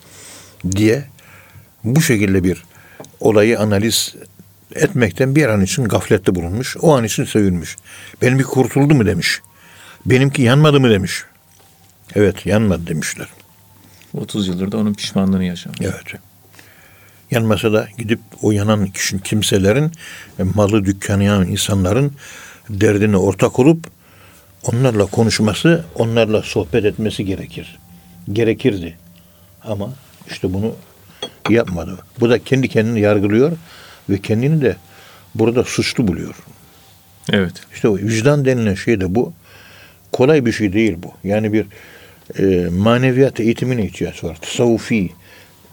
diye 0.71 1.05
bu 1.83 2.01
şekilde 2.01 2.43
bir 2.43 2.63
olayı 3.19 3.59
analiz 3.59 4.15
etmekten 4.75 5.35
bir 5.35 5.47
an 5.47 5.62
için 5.62 5.83
gaflette 5.83 6.35
bulunmuş. 6.35 6.77
O 6.81 6.97
an 6.97 7.03
için 7.03 7.25
sevinmiş. 7.25 7.75
Benimki 8.21 8.43
kurtuldu 8.43 8.95
mu 8.95 9.05
demiş. 9.05 9.41
Benimki 10.05 10.41
yanmadı 10.41 10.79
mı 10.79 10.89
demiş. 10.89 11.23
Evet 12.15 12.45
yanmadı 12.45 12.88
demişler. 12.88 13.27
30 14.17 14.47
yıldır 14.47 14.71
da 14.71 14.77
onun 14.77 14.93
pişmanlığını 14.93 15.43
yaşamış. 15.43 15.81
Evet. 15.81 16.21
Yanmasa 17.32 17.74
da 17.74 17.88
gidip 17.98 18.20
o 18.42 18.51
yanan 18.51 18.88
kişi, 18.88 19.22
kimselerin, 19.22 19.92
malı 20.56 20.86
dükkanı 20.86 21.24
yanan 21.24 21.48
insanların 21.48 22.12
derdine 22.70 23.18
ortak 23.18 23.60
olup 23.60 23.88
onlarla 24.63 25.06
konuşması, 25.06 25.86
onlarla 25.96 26.42
sohbet 26.42 26.86
etmesi 26.86 27.25
gerekir. 27.25 27.80
Gerekirdi. 28.34 28.98
Ama 29.63 29.89
işte 30.30 30.53
bunu 30.53 30.75
yapmadı. 31.50 31.98
Bu 32.20 32.30
da 32.30 32.44
kendi 32.44 32.70
kendini 32.70 33.00
yargılıyor 33.00 33.51
ve 34.10 34.22
kendini 34.22 34.62
de 34.62 34.75
burada 35.36 35.63
suçlu 35.63 36.08
buluyor. 36.08 36.36
Evet. 37.32 37.53
İşte 37.74 37.88
o 37.88 37.98
vicdan 37.98 38.46
denilen 38.46 38.75
şey 38.75 39.01
de 39.01 39.15
bu. 39.15 39.34
Kolay 40.12 40.46
bir 40.46 40.51
şey 40.51 40.74
değil 40.74 40.98
bu. 41.03 41.13
Yani 41.24 41.53
bir 41.53 41.65
e, 42.39 42.70
maneviyat 42.70 43.39
eğitimine 43.39 43.86
ihtiyaç 43.86 44.24
var. 44.24 44.38
Tasavvufi 44.42 45.10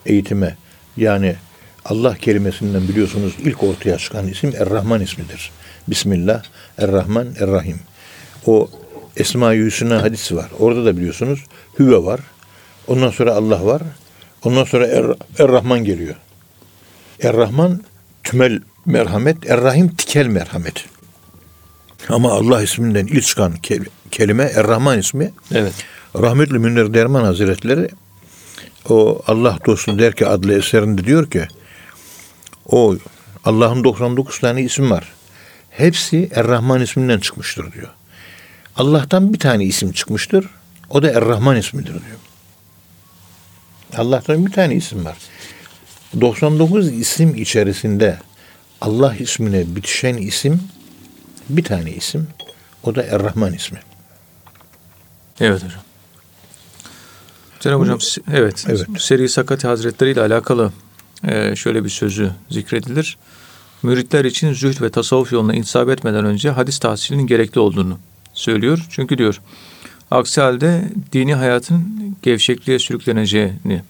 eğitime. 0.05 0.55
Yani 0.97 1.35
Allah 1.85 2.15
kelimesinden 2.17 2.87
biliyorsunuz 2.87 3.33
ilk 3.43 3.63
ortaya 3.63 3.97
çıkan 3.97 4.27
isim 4.27 4.53
Er-Rahman 4.57 5.01
ismidir. 5.01 5.51
Bismillah, 5.87 6.43
Er-Rahman, 6.77 7.27
Er-Rahim. 7.39 7.79
O 8.45 8.69
Esma-i 9.17 9.57
Hüsna 9.59 10.01
hadisi 10.03 10.35
var. 10.35 10.49
Orada 10.59 10.85
da 10.85 10.97
biliyorsunuz 10.97 11.39
Hüve 11.79 12.03
var. 12.03 12.19
Ondan 12.87 13.09
sonra 13.09 13.33
Allah 13.35 13.65
var. 13.65 13.81
Ondan 14.43 14.63
sonra 14.63 14.87
Er- 14.87 15.15
Er-Rahman 15.39 15.83
geliyor. 15.83 16.15
Er-Rahman 17.19 17.83
tümel 18.23 18.59
merhamet, 18.85 19.49
Er-Rahim 19.49 19.89
tikel 19.95 20.25
merhamet. 20.25 20.85
Ama 22.09 22.31
Allah 22.31 22.61
isminden 22.63 23.07
ilk 23.07 23.23
çıkan 23.25 23.53
ke- 23.53 23.87
kelime 24.11 24.43
Er-Rahman 24.43 24.99
ismi 24.99 25.31
Evet. 25.55 25.73
Rahmetli 26.15 26.59
Münir 26.59 26.93
Derman 26.93 27.23
Hazretleri 27.23 27.89
o 28.89 29.21
Allah 29.27 29.57
dostu 29.65 29.99
der 29.99 30.15
ki 30.15 30.27
adlı 30.27 30.57
eserinde 30.57 31.03
diyor 31.05 31.31
ki 31.31 31.47
o 32.65 32.95
Allah'ın 33.45 33.83
99 33.83 34.39
tane 34.39 34.61
isim 34.61 34.91
var. 34.91 35.13
Hepsi 35.69 36.29
Er-Rahman 36.35 36.81
isminden 36.81 37.19
çıkmıştır 37.19 37.73
diyor. 37.73 37.89
Allah'tan 38.75 39.33
bir 39.33 39.39
tane 39.39 39.63
isim 39.63 39.91
çıkmıştır. 39.91 40.45
O 40.89 41.03
da 41.03 41.11
Er-Rahman 41.11 41.57
ismidir 41.57 41.91
diyor. 41.91 42.19
Allah'tan 43.97 44.45
bir 44.45 44.51
tane 44.51 44.75
isim 44.75 45.05
var. 45.05 45.17
99 46.21 46.91
isim 46.91 47.35
içerisinde 47.35 48.19
Allah 48.81 49.15
ismine 49.15 49.75
bitişen 49.75 50.17
isim 50.17 50.61
bir 51.49 51.63
tane 51.63 51.91
isim. 51.91 52.27
O 52.83 52.95
da 52.95 53.03
Er-Rahman 53.03 53.53
ismi. 53.53 53.79
Evet 55.39 55.63
hocam. 55.63 55.81
Cenab 57.61 57.79
hocam 57.79 57.99
evet, 58.31 58.65
Evet. 58.69 58.87
Seri 58.97 59.29
Sakati 59.29 59.67
Hazretleri 59.67 60.11
ile 60.11 60.21
alakalı 60.21 60.71
e, 61.27 61.55
şöyle 61.55 61.83
bir 61.83 61.89
sözü 61.89 62.31
zikredilir. 62.49 63.17
Müritler 63.83 64.25
için 64.25 64.53
zühd 64.53 64.81
ve 64.81 64.89
tasavvuf 64.89 65.31
yoluna 65.31 65.53
intisap 65.53 65.89
etmeden 65.89 66.25
önce 66.25 66.49
hadis 66.49 66.79
tahsilinin 66.79 67.27
gerekli 67.27 67.59
olduğunu 67.59 67.99
söylüyor. 68.33 68.85
Çünkü 68.89 69.17
diyor 69.17 69.41
aksi 70.11 70.41
halde 70.41 70.83
dini 71.13 71.35
hayatın 71.35 71.85
gevşekliğe 72.21 72.79
sürükleneceğini 72.79 73.81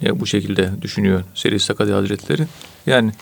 ya 0.00 0.20
bu 0.20 0.26
şekilde 0.26 0.70
düşünüyor 0.82 1.24
Seri 1.34 1.60
Sakati 1.60 1.92
Hazretleri. 1.92 2.46
Yani 2.86 3.12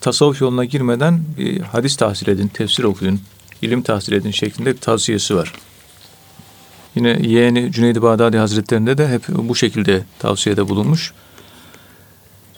tasavvuf 0.00 0.40
yoluna 0.40 0.64
girmeden 0.64 1.24
bir 1.38 1.60
hadis 1.60 1.96
tahsil 1.96 2.28
edin, 2.28 2.48
tefsir 2.48 2.84
okuyun, 2.84 3.20
ilim 3.62 3.82
tahsil 3.82 4.12
edin 4.12 4.30
şeklinde 4.30 4.74
bir 4.74 4.80
tavsiyesi 4.80 5.36
var. 5.36 5.52
Yine 6.94 7.18
yeğeni 7.22 7.72
Cüneyd-i 7.72 8.02
Bağdadi 8.02 8.36
Hazretlerinde 8.36 8.98
de 8.98 9.08
hep 9.08 9.28
bu 9.28 9.56
şekilde 9.56 10.04
tavsiyede 10.18 10.68
bulunmuş. 10.68 11.12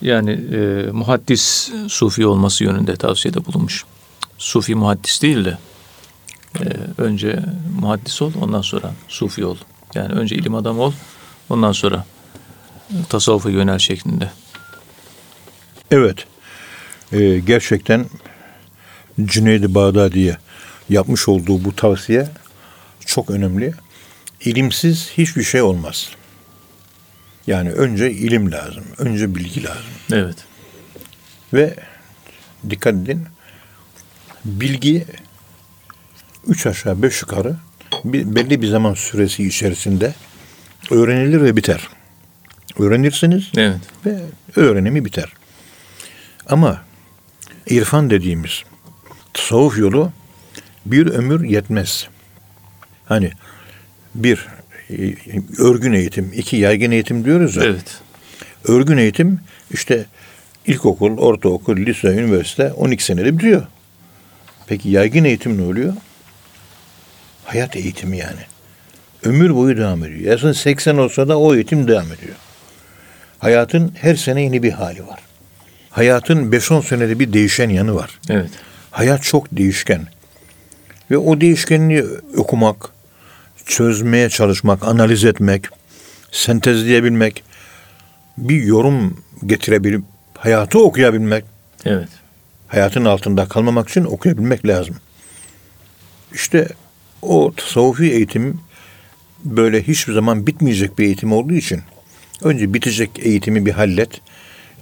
Yani 0.01 0.31
e, 0.31 0.91
muhaddis 0.93 1.71
sufi 1.89 2.27
olması 2.27 2.65
yönünde 2.65 2.97
tavsiyede 2.97 3.47
bulunmuş. 3.47 3.85
Sufi 4.39 4.75
muhaddis 4.75 5.23
değil 5.23 5.45
de 5.45 5.59
e, 6.61 6.65
önce 6.99 7.43
muhaddis 7.81 8.23
ol 8.23 8.33
ondan 8.41 8.63
sonra 8.63 8.93
sufi 9.09 9.45
ol. 9.45 9.57
Yani 9.95 10.13
önce 10.13 10.37
ilim 10.37 10.55
adamı 10.55 10.83
ol 10.83 10.93
ondan 11.51 11.73
sonra 11.73 12.05
tasavvufa 13.09 13.51
yönel 13.51 13.79
şeklinde. 13.79 14.31
Evet. 15.91 16.17
Ee, 17.13 17.39
gerçekten 17.39 18.07
Cüneyd-i 19.25 19.75
Bağdadi'ye 19.75 20.37
yapmış 20.89 21.29
olduğu 21.29 21.65
bu 21.65 21.77
tavsiye 21.77 22.29
çok 23.07 23.31
önemli. 23.31 23.75
İlimsiz 24.45 25.11
hiçbir 25.17 25.43
şey 25.43 25.63
olmaz. 25.63 26.11
Yani 27.47 27.73
önce 27.73 28.11
ilim 28.11 28.53
lazım. 28.53 28.85
Önce 28.99 29.35
bilgi 29.35 29.63
lazım. 29.63 29.85
Evet. 30.13 30.37
Ve 31.55 31.77
dikkat 32.71 32.95
edin 32.95 33.27
bilgi 34.45 35.05
üç 36.47 36.67
aşağı 36.67 37.03
beş 37.03 37.23
yukarı 37.23 37.57
bir, 38.05 38.35
belli 38.35 38.63
bir 38.63 38.67
zaman 38.67 38.95
süresi 38.95 39.47
içerisinde 39.47 40.15
öğrenilir 40.91 41.43
ve 41.43 41.57
biter. 41.57 41.89
Öğrenirsiniz 42.79 43.51
Evet. 43.57 43.81
ve 44.07 44.21
öğrenimi 44.57 45.05
biter. 45.05 45.33
Ama 46.47 46.83
irfan 47.67 48.11
dediğimiz 48.11 48.63
tasavvuf 49.33 49.79
yolu 49.79 50.13
bir 50.87 51.07
ömür 51.07 51.45
yetmez. 51.45 52.09
Hani 53.05 53.33
bir 54.15 54.47
e, 54.91 55.15
örgün 55.59 55.93
eğitim, 55.93 56.33
iki 56.35 56.57
yaygın 56.57 56.91
eğitim 56.91 57.25
diyoruz 57.25 57.57
ya. 57.57 57.65
Evet. 57.65 58.01
Örgün 58.65 58.97
eğitim 58.97 59.41
işte 59.71 60.07
ilkokul, 60.67 61.19
ortaokul, 61.19 61.77
lise, 61.77 62.09
üniversite 62.09 62.73
12 62.73 63.05
senede 63.05 63.39
bitiyor. 63.39 63.67
Peki 64.67 64.89
yaygın 64.89 65.25
eğitim 65.25 65.59
ne 65.59 65.63
oluyor? 65.63 65.95
Hayat 67.45 67.77
eğitimi 67.77 68.19
yani. 68.19 68.41
Ömür 69.23 69.55
boyu 69.55 69.77
devam 69.77 70.05
ediyor. 70.05 70.35
Aslında 70.35 70.55
80 70.55 70.97
olsa 70.97 71.29
da 71.29 71.39
o 71.39 71.55
eğitim 71.55 71.89
devam 71.89 72.13
ediyor. 72.13 72.35
Hayatın 73.39 73.93
her 74.01 74.15
sene 74.15 74.43
yeni 74.43 74.63
bir 74.63 74.73
hali 74.73 75.07
var. 75.07 75.21
Hayatın 75.91 76.53
5-10 76.53 76.83
senede 76.83 77.19
bir 77.19 77.33
değişen 77.33 77.69
yanı 77.69 77.95
var. 77.95 78.21
Evet. 78.31 78.51
Hayat 78.91 79.23
çok 79.23 79.47
değişken. 79.53 80.07
Ve 81.11 81.19
o 81.19 81.41
değişkenliği 81.41 82.05
okumak, 82.37 82.91
çözmeye 83.67 84.29
çalışmak, 84.29 84.83
analiz 84.83 85.25
etmek, 85.25 85.65
sentezleyebilmek, 86.33 87.43
bir 88.39 88.63
yorum 88.63 89.25
getirebilip 89.47 90.03
hayatı 90.39 90.79
okuyabilmek, 90.79 91.45
Evet. 91.85 92.09
hayatın 92.69 93.05
altında 93.05 93.49
kalmamak 93.49 93.89
için 93.89 94.05
okuyabilmek 94.05 94.67
lazım. 94.67 94.97
İşte 96.35 96.69
o 97.23 97.53
tasavvufi 97.57 98.13
eğitim 98.13 98.61
böyle 99.45 99.83
hiçbir 99.83 100.13
zaman 100.13 100.47
bitmeyecek 100.47 100.99
bir 100.99 101.05
eğitim 101.05 101.33
olduğu 101.33 101.55
için 101.55 101.81
önce 102.43 102.75
bitecek 102.75 103.11
eğitimi 103.19 103.67
bir 103.67 103.73
hallet. 103.73 104.21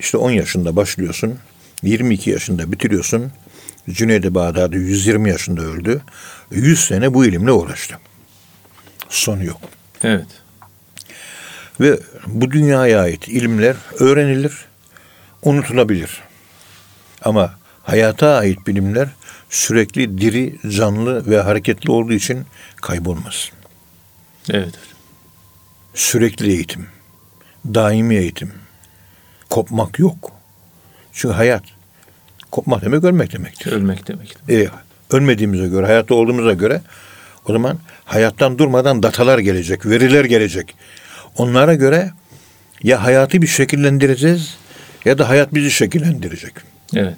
İşte 0.01 0.17
10 0.17 0.31
yaşında 0.31 0.77
başlıyorsun, 0.77 1.39
22 1.83 2.31
yaşında 2.31 2.73
bitiriyorsun. 2.73 3.33
Cüneyd-i 3.91 4.35
Bağdadi 4.35 4.77
120 4.77 5.29
yaşında 5.29 5.63
öldü. 5.63 6.03
100 6.51 6.85
sene 6.85 7.15
bu 7.15 7.25
ilimle 7.25 7.53
uğraştı. 7.53 7.99
Sonu 9.13 9.45
yok. 9.45 9.61
Evet. 10.05 10.27
Ve 11.81 12.01
bu 12.27 12.51
dünyaya 12.51 13.01
ait 13.01 13.29
ilimler 13.29 13.77
öğrenilir, 14.01 14.53
unutulabilir. 15.43 16.21
Ama 17.23 17.55
hayata 17.83 18.37
ait 18.37 18.67
bilimler 18.67 19.09
sürekli 19.51 20.19
diri, 20.19 20.71
canlı 20.77 21.31
ve 21.31 21.41
hareketli 21.41 21.91
olduğu 21.91 22.13
için 22.13 22.47
kaybolmaz. 22.77 23.51
Evet. 24.51 24.75
Sürekli 25.95 26.53
eğitim, 26.53 26.87
daimi 27.67 28.17
eğitim. 28.17 28.53
Kopmak 29.51 29.99
yok. 29.99 30.33
Çünkü 31.13 31.35
hayat 31.35 31.65
kopmak 32.51 32.83
demek 32.83 33.05
ölmek 33.05 33.33
demektir. 33.33 33.73
Ölmek 33.73 34.09
demek. 34.09 34.37
E, 34.49 34.69
ölmediğimize 35.11 35.69
göre, 35.69 35.87
hayatta 35.87 36.15
olduğumuza 36.15 36.53
göre 36.53 36.83
o 37.49 37.53
zaman 37.53 37.79
hayattan 38.05 38.59
durmadan 38.59 39.03
datalar 39.03 39.39
gelecek, 39.39 39.87
veriler 39.87 40.25
gelecek. 40.25 40.75
Onlara 41.37 41.75
göre 41.75 42.11
ya 42.83 43.05
hayatı 43.05 43.43
bir 43.43 43.47
şekillendireceğiz 43.47 44.57
ya 45.05 45.19
da 45.19 45.29
hayat 45.29 45.55
bizi 45.55 45.71
şekillendirecek. 45.71 46.53
Evet. 46.97 47.17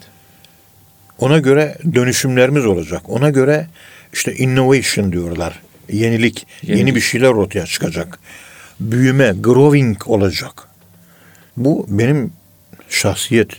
Ona 1.19 1.39
göre 1.39 1.79
dönüşümlerimiz 1.95 2.67
olacak. 2.67 3.03
Ona 3.09 3.31
göre 3.31 3.67
işte 4.13 4.35
innovation 4.35 5.13
diyorlar. 5.13 5.61
Yenilik, 5.93 6.47
Yenilik. 6.63 6.81
yeni 6.81 6.95
bir 6.95 7.01
şeyler 7.01 7.29
ortaya 7.29 7.67
çıkacak. 7.67 8.19
Büyüme, 8.81 9.35
growing 9.41 10.09
olacak. 10.09 10.69
Bu 11.57 11.87
benim 11.89 12.33
şahsiyet 12.89 13.51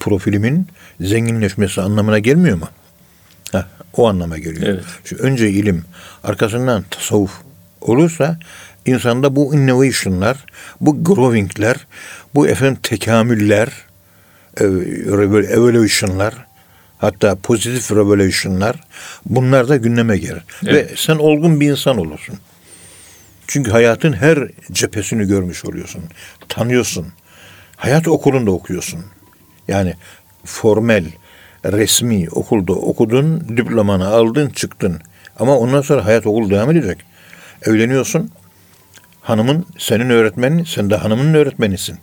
profilimin 0.00 0.66
zenginleşmesi 1.00 1.80
anlamına 1.80 2.18
gelmiyor 2.18 2.56
mu? 2.56 2.68
Heh, 3.54 3.64
o 3.96 4.08
anlama 4.08 4.38
geliyor. 4.38 4.74
Evet. 4.74 4.84
Çünkü 5.04 5.22
önce 5.22 5.50
ilim, 5.50 5.84
arkasından 6.24 6.84
tasavvuf 6.90 7.32
olursa 7.80 8.38
insanda 8.86 9.36
bu 9.36 9.54
innovation'lar, 9.54 10.44
bu 10.80 11.04
growing'ler, 11.04 11.86
bu 12.34 12.48
efendim 12.48 12.78
tekamüller, 12.82 13.68
evolution'lar, 15.50 16.34
hatta 16.98 17.36
pozitif 17.36 17.92
revolution'lar 17.92 18.80
bunlar 19.26 19.68
da 19.68 19.76
gündeme 19.76 20.18
gelir. 20.18 20.42
Evet. 20.66 20.90
Ve 20.90 20.96
sen 20.96 21.16
olgun 21.16 21.60
bir 21.60 21.70
insan 21.70 21.98
olursun. 21.98 22.38
Çünkü 23.46 23.70
hayatın 23.70 24.12
her 24.12 24.48
cephesini 24.72 25.24
görmüş 25.24 25.64
oluyorsun. 25.64 26.02
Tanıyorsun. 26.48 27.06
Hayat 27.76 28.08
okulunda 28.08 28.50
okuyorsun. 28.50 29.00
Yani 29.68 29.94
formel, 30.44 31.04
resmi 31.64 32.28
okulda 32.30 32.72
okudun, 32.72 33.56
diplomanı 33.56 34.06
aldın, 34.08 34.48
çıktın. 34.50 35.00
Ama 35.38 35.58
ondan 35.58 35.80
sonra 35.80 36.04
hayat 36.04 36.26
okul 36.26 36.50
devam 36.50 36.70
edecek. 36.70 36.98
Evleniyorsun. 37.66 38.30
Hanımın 39.20 39.66
senin 39.78 40.10
öğretmenin, 40.10 40.64
sen 40.64 40.90
de 40.90 40.96
hanımın 40.96 41.34
öğretmenisin. 41.34 41.98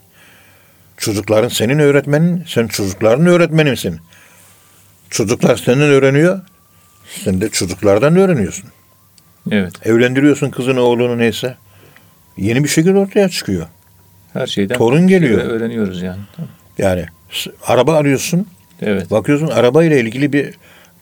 Çocukların 0.98 1.48
senin 1.50 1.80
öğretmenin, 1.80 2.44
sen 2.48 2.68
çocukların 2.68 3.26
öğretmenisin. 3.26 4.00
Çocuklar 5.10 5.58
senden 5.58 5.90
öğreniyor, 5.90 6.40
sen 7.24 7.42
de 7.42 7.50
çocuklardan 7.50 8.16
öğreniyorsun. 8.16 8.70
Evet. 9.52 9.74
Evlendiriyorsun 9.88 10.50
kızını, 10.50 10.82
oğlunu 10.82 11.18
neyse. 11.18 11.56
Yeni 12.38 12.64
bir 12.64 12.70
şekilde 12.70 12.98
ortaya 12.98 13.30
çıkıyor. 13.30 13.68
Her 14.34 14.48
şeyden 14.48 14.78
Torun 14.78 15.08
geliyor. 15.08 15.42
öğreniyoruz 15.42 16.02
yani. 16.02 16.20
Yani 16.78 17.06
s- 17.32 17.52
araba 17.68 17.96
arıyorsun, 17.96 18.48
Evet. 18.82 19.12
bakıyorsun 19.12 19.48
arabayla 19.48 19.98
ilgili 19.98 20.34
bir 20.34 20.54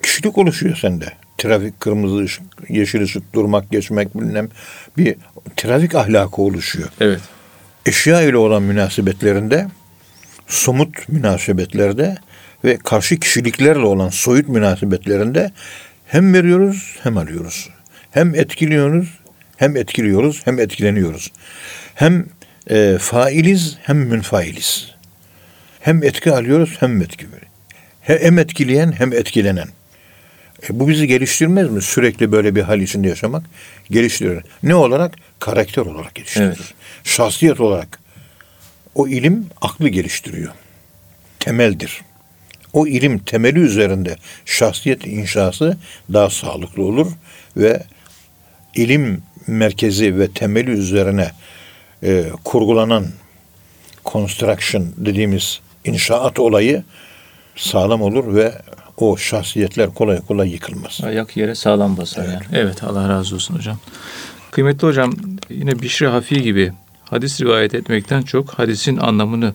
kişilik 0.03 0.37
oluşuyor 0.37 0.75
sende. 0.75 1.05
Trafik 1.37 1.79
kırmızı 1.79 2.17
ışık, 2.17 2.43
yeşil 2.69 3.01
ışık, 3.01 3.33
durmak, 3.33 3.71
geçmek 3.71 4.15
bilmem 4.15 4.49
bir 4.97 5.15
trafik 5.57 5.95
ahlakı 5.95 6.41
oluşuyor. 6.41 6.89
Evet. 7.01 7.19
eşya 7.85 8.21
ile 8.21 8.37
olan 8.37 8.63
münasebetlerinde, 8.63 9.67
somut 10.47 11.09
münasebetlerde 11.09 12.17
ve 12.63 12.77
karşı 12.77 13.19
kişiliklerle 13.19 13.85
olan 13.85 14.09
soyut 14.09 14.47
münasebetlerinde 14.47 15.51
hem 16.05 16.33
veriyoruz 16.33 16.97
hem 17.03 17.17
alıyoruz. 17.17 17.69
Hem 18.11 18.35
etkiliyoruz, 18.35 19.19
hem 19.57 19.77
etkiliyoruz, 19.77 20.41
hem 20.45 20.59
etkileniyoruz. 20.59 21.31
Hem 21.95 22.25
e, 22.69 22.97
failiz 22.99 23.77
hem 23.81 23.97
münfailiz. 23.97 24.95
Hem 25.79 26.03
etki 26.03 26.31
alıyoruz 26.31 26.77
hem 26.79 27.01
etki 27.01 27.25
veriyoruz. 27.27 27.48
Hem 28.17 28.39
etkileyen 28.39 28.91
hem 28.91 29.13
etkilenen. 29.13 29.67
E, 30.69 30.79
bu 30.79 30.87
bizi 30.87 31.07
geliştirmez 31.07 31.69
mi? 31.69 31.81
Sürekli 31.81 32.31
böyle 32.31 32.55
bir 32.55 32.61
hal 32.61 32.81
içinde 32.81 33.07
yaşamak 33.07 33.43
geliştirir. 33.91 34.43
Ne 34.63 34.75
olarak? 34.75 35.15
Karakter 35.39 35.81
olarak 35.81 36.15
geliştirir. 36.15 36.45
Evet. 36.45 36.73
Şahsiyet 37.03 37.59
olarak. 37.59 37.99
O 38.95 39.07
ilim 39.07 39.47
aklı 39.61 39.89
geliştiriyor. 39.89 40.51
Temeldir. 41.39 42.01
O 42.73 42.87
ilim 42.87 43.19
temeli 43.19 43.59
üzerinde 43.59 44.15
şahsiyet 44.45 45.07
inşası 45.07 45.77
daha 46.13 46.29
sağlıklı 46.29 46.83
olur 46.83 47.11
ve 47.57 47.83
ilim 48.75 49.23
merkezi 49.47 50.19
ve 50.19 50.31
temeli 50.31 50.71
üzerine 50.71 51.31
e, 52.03 52.25
kurgulanan 52.43 53.07
construction 54.05 54.93
dediğimiz 54.97 55.59
inşaat 55.85 56.39
olayı 56.39 56.83
sağlam 57.59 58.01
olur 58.01 58.35
ve 58.35 58.61
o 58.97 59.17
şahsiyetler 59.17 59.93
kolay 59.93 60.21
kolay 60.21 60.49
yıkılmaz. 60.49 60.99
Ayak 61.03 61.37
yere 61.37 61.55
sağlam 61.55 61.97
basar 61.97 62.25
yani. 62.25 62.43
Evet 62.53 62.83
Allah 62.83 63.09
razı 63.09 63.35
olsun 63.35 63.55
hocam. 63.55 63.77
Kıymetli 64.51 64.87
hocam 64.87 65.13
yine 65.49 65.81
Bişri 65.81 66.07
Hafi 66.07 66.41
gibi 66.41 66.73
hadis 67.09 67.41
rivayet 67.41 67.75
etmekten 67.75 68.21
çok 68.21 68.49
hadisin 68.49 68.97
anlamını 68.97 69.53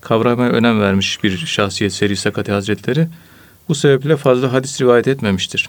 kavramaya 0.00 0.50
önem 0.50 0.80
vermiş 0.80 1.24
bir 1.24 1.38
şahsiyet 1.38 1.92
Seri 1.92 2.16
Sakati 2.16 2.52
Hazretleri. 2.52 3.08
Bu 3.68 3.74
sebeple 3.74 4.16
fazla 4.16 4.52
hadis 4.52 4.80
rivayet 4.80 5.08
etmemiştir. 5.08 5.68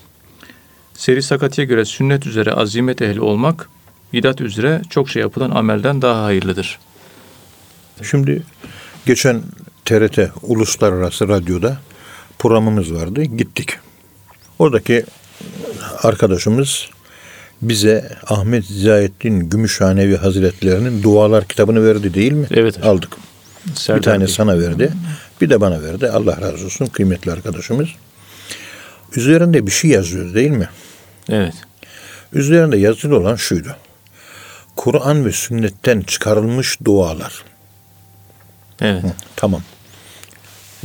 Seri 0.93 1.23
Sakati'ye 1.23 1.67
göre 1.67 1.85
sünnet 1.85 2.27
üzere 2.27 2.51
azimet 2.51 3.01
ehli 3.01 3.21
olmak, 3.21 3.69
bidat 4.13 4.41
üzere 4.41 4.81
çok 4.89 5.09
şey 5.09 5.21
yapılan 5.21 5.51
amelden 5.51 6.01
daha 6.01 6.23
hayırlıdır. 6.23 6.79
Şimdi 8.01 8.43
geçen 9.05 9.41
TRT 9.85 10.19
Uluslararası 10.41 11.27
Radyo'da 11.27 11.77
programımız 12.39 12.93
vardı. 12.93 13.23
Gittik. 13.23 13.69
Oradaki 14.59 15.05
arkadaşımız 16.03 16.89
bize 17.61 18.17
Ahmet 18.27 18.65
Ziyaettin 18.65 19.49
Gümüşhanevi 19.49 20.17
Hazretlerinin 20.17 21.03
Dualar 21.03 21.47
kitabını 21.47 21.85
verdi 21.85 22.13
değil 22.13 22.31
mi? 22.31 22.47
Evet. 22.51 22.85
Aldık. 22.85 23.17
Serdar 23.75 23.99
bir 23.99 24.03
tane 24.03 24.25
Bey. 24.25 24.33
sana 24.33 24.59
verdi. 24.59 24.93
Bir 25.41 25.49
de 25.49 25.61
bana 25.61 25.81
verdi. 25.81 26.09
Allah 26.09 26.41
razı 26.41 26.65
olsun 26.65 26.85
kıymetli 26.85 27.31
arkadaşımız. 27.31 27.89
Üzerinde 29.15 29.65
bir 29.67 29.71
şey 29.71 29.91
yazıyor 29.91 30.33
değil 30.33 30.51
mi? 30.51 30.69
Evet. 31.29 31.53
Üzerinde 32.33 32.77
yazılı 32.77 33.17
olan 33.19 33.35
şuydu. 33.35 33.75
Kur'an 34.75 35.25
ve 35.25 35.31
sünnetten 35.31 36.01
çıkarılmış 36.01 36.77
dualar. 36.85 37.43
Evet. 38.81 39.03
Tamam. 39.35 39.61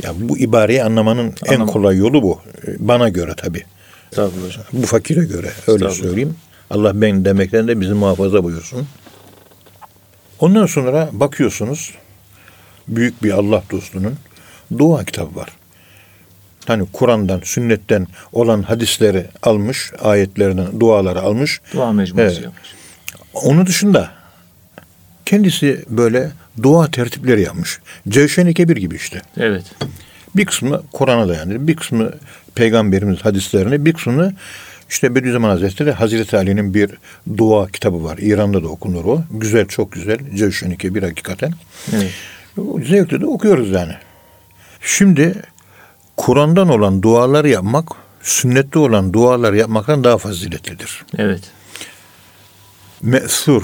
Ya 0.03 0.13
bu 0.19 0.37
ibareyi 0.37 0.83
anlamanın 0.83 1.33
en 1.45 1.53
Anlam- 1.59 1.67
kolay 1.67 1.97
yolu 1.97 2.23
bu. 2.23 2.41
Bana 2.79 3.09
göre 3.09 3.33
tabii. 3.37 3.63
Bu 4.73 4.85
fakire 4.85 5.25
göre 5.25 5.51
öyle 5.67 5.89
söyleyeyim. 5.89 6.35
Allah 6.69 7.01
ben 7.01 7.25
demekten 7.25 7.67
de 7.67 7.81
bizi 7.81 7.93
muhafaza 7.93 8.43
buyursun. 8.43 8.87
Ondan 10.39 10.65
sonra 10.65 11.09
bakıyorsunuz 11.11 11.93
büyük 12.87 13.23
bir 13.23 13.31
Allah 13.31 13.63
dostunun 13.71 14.13
dua 14.77 15.03
kitabı 15.05 15.35
var. 15.35 15.49
Hani 16.67 16.85
Kur'an'dan, 16.93 17.41
sünnetten 17.43 18.07
olan 18.33 18.61
hadisleri 18.63 19.25
almış, 19.43 19.91
ayetlerden 20.01 20.79
duaları 20.79 21.21
almış. 21.21 21.61
Dua 21.73 21.91
mecmuası 21.91 22.33
Evet. 22.35 22.43
yapmış. 22.43 22.69
Onun 23.33 23.65
dışında 23.65 24.09
kendisi 25.25 25.85
böyle 25.89 26.31
dua 26.63 26.91
tertipleri 26.91 27.41
yapmış. 27.41 27.79
Cevşen-i 28.09 28.53
Kebir 28.53 28.77
gibi 28.77 28.95
işte. 28.95 29.21
Evet. 29.37 29.63
Bir 30.35 30.45
kısmı 30.45 30.83
Kur'an'a 30.91 31.27
dayanır, 31.27 31.67
bir 31.67 31.75
kısmı 31.75 32.11
Peygamberimiz 32.55 33.19
hadislerine, 33.25 33.85
bir 33.85 33.93
kısmını 33.93 34.33
işte 34.89 35.15
Bediüzzaman 35.15 35.49
Hazretleri 35.49 35.91
Hazreti 35.91 36.37
Ali'nin 36.37 36.73
bir 36.73 36.91
dua 37.37 37.67
kitabı 37.67 38.03
var. 38.03 38.17
İran'da 38.17 38.63
da 38.63 38.67
okunur 38.67 39.05
o. 39.05 39.23
Güzel, 39.31 39.65
çok 39.65 39.91
güzel. 39.91 40.17
Cevşen-i 40.35 40.77
Kebir 40.77 41.03
hakikaten. 41.03 41.53
Evet. 41.93 42.11
Zevkle 42.87 43.21
de 43.21 43.25
okuyoruz 43.25 43.71
yani. 43.71 43.93
Şimdi 44.81 45.33
Kur'an'dan 46.17 46.69
olan 46.69 47.01
dualar 47.01 47.45
yapmak, 47.45 47.89
sünnette 48.21 48.79
olan 48.79 49.13
dualar 49.13 49.53
yapmaktan 49.53 50.03
daha 50.03 50.17
faziletlidir. 50.17 51.05
Evet. 51.17 51.41
Me'sur, 53.01 53.63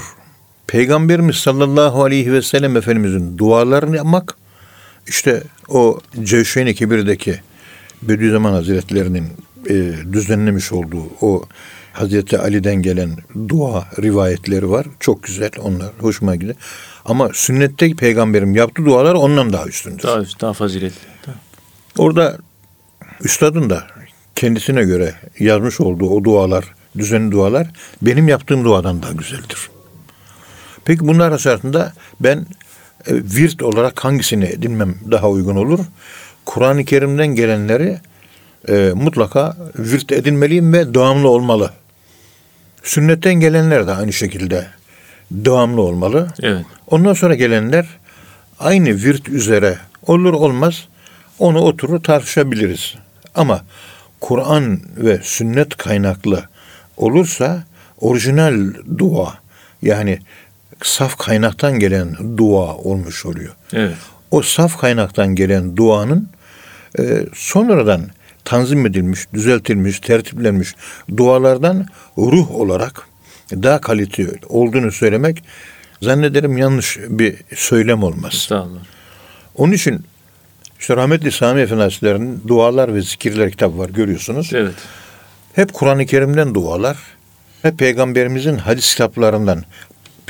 Peygamberimiz 0.66 1.36
sallallahu 1.36 2.04
aleyhi 2.04 2.32
ve 2.32 2.42
sellem 2.42 2.76
Efendimizin 2.76 3.38
dualarını 3.38 3.96
yapmak, 3.96 4.36
işte 5.06 5.42
o 5.68 6.00
Cevşen-i 6.22 6.74
Kebir'deki 6.74 7.40
Bediüzzaman 8.02 8.52
Hazretlerinin 8.52 9.26
e, 9.70 9.92
düzenlemiş 10.12 10.72
olduğu 10.72 11.02
o 11.20 11.44
Hazreti 11.92 12.38
Ali'den 12.38 12.74
gelen 12.82 13.10
dua 13.48 13.88
rivayetleri 14.02 14.70
var. 14.70 14.86
Çok 15.00 15.22
güzel 15.22 15.50
onlar. 15.58 15.88
Hoşuma 16.00 16.34
gidiyor. 16.34 16.54
Ama 17.04 17.30
sünnette 17.34 17.90
peygamberim 17.94 18.54
yaptığı 18.54 18.84
dualar 18.84 19.14
ondan 19.14 19.52
daha 19.52 19.66
üstündür. 19.66 20.02
Daha, 20.02 20.22
daha 20.40 20.52
faziletli. 20.52 20.96
Daha- 21.26 21.34
Orada 21.98 22.38
üstadın 23.24 23.70
da 23.70 23.86
kendisine 24.34 24.84
göre 24.84 25.14
yazmış 25.38 25.80
olduğu 25.80 26.08
o 26.10 26.24
dualar, 26.24 26.64
düzenli 26.98 27.32
dualar 27.32 27.66
benim 28.02 28.28
yaptığım 28.28 28.64
duadan 28.64 29.02
daha 29.02 29.12
güzeldir. 29.12 29.68
Peki 30.86 31.08
bunlar 31.08 31.28
arasında 31.28 31.92
ben 32.20 32.46
e, 33.06 33.14
virt 33.14 33.62
olarak 33.62 34.04
hangisini 34.04 34.44
edinmem 34.44 34.94
daha 35.10 35.30
uygun 35.30 35.56
olur? 35.56 35.80
Kur'an-ı 36.44 36.84
Kerim'den 36.84 37.26
gelenleri 37.26 37.98
e, 38.68 38.92
mutlaka 38.94 39.56
virt 39.78 40.12
edinmeliyim 40.12 40.72
ve 40.72 40.94
devamlı 40.94 41.28
olmalı. 41.28 41.70
Sünnetten 42.82 43.34
gelenler 43.34 43.86
de 43.86 43.92
aynı 43.92 44.12
şekilde 44.12 44.66
devamlı 45.30 45.82
olmalı. 45.82 46.28
Evet. 46.42 46.66
Ondan 46.86 47.14
sonra 47.14 47.34
gelenler 47.34 47.86
aynı 48.58 48.88
virt 48.88 49.28
üzere 49.28 49.78
olur 50.06 50.32
olmaz 50.32 50.88
onu 51.38 51.58
oturur 51.58 52.02
tartışabiliriz. 52.02 52.94
Ama 53.34 53.64
Kur'an 54.20 54.80
ve 54.96 55.20
sünnet 55.22 55.76
kaynaklı 55.76 56.44
olursa 56.96 57.64
orijinal 58.00 58.74
dua 58.98 59.34
yani 59.82 60.18
saf 60.82 61.16
kaynaktan 61.16 61.78
gelen 61.78 62.36
dua 62.36 62.74
olmuş 62.74 63.26
oluyor. 63.26 63.54
Evet. 63.72 63.96
O 64.30 64.42
saf 64.42 64.80
kaynaktan 64.80 65.34
gelen 65.34 65.76
duanın 65.76 66.28
e, 66.98 67.26
sonradan 67.34 68.02
tanzim 68.44 68.86
edilmiş, 68.86 69.26
düzeltilmiş, 69.34 70.00
tertiplenmiş 70.00 70.74
dualardan 71.16 71.86
ruh 72.18 72.50
olarak 72.50 73.08
daha 73.52 73.80
kaliteli 73.80 74.32
olduğunu 74.48 74.92
söylemek 74.92 75.42
zannederim 76.02 76.58
yanlış 76.58 76.98
bir 77.08 77.36
söylem 77.54 78.02
olmaz. 78.02 78.34
Onun 79.54 79.72
için 79.72 80.04
işte 80.80 80.96
rahmetli 80.96 81.32
Sami 81.32 81.60
Efendi 81.60 81.82
Hazretleri'nin 81.82 82.42
Dualar 82.48 82.94
ve 82.94 83.02
Zikirler 83.02 83.50
kitabı 83.50 83.78
var 83.78 83.88
görüyorsunuz. 83.90 84.50
Evet. 84.54 84.74
Hep 85.52 85.72
Kur'an-ı 85.72 86.06
Kerim'den 86.06 86.54
dualar, 86.54 86.96
hep 87.62 87.78
Peygamberimizin 87.78 88.58
hadis 88.58 88.92
kitaplarından, 88.92 89.64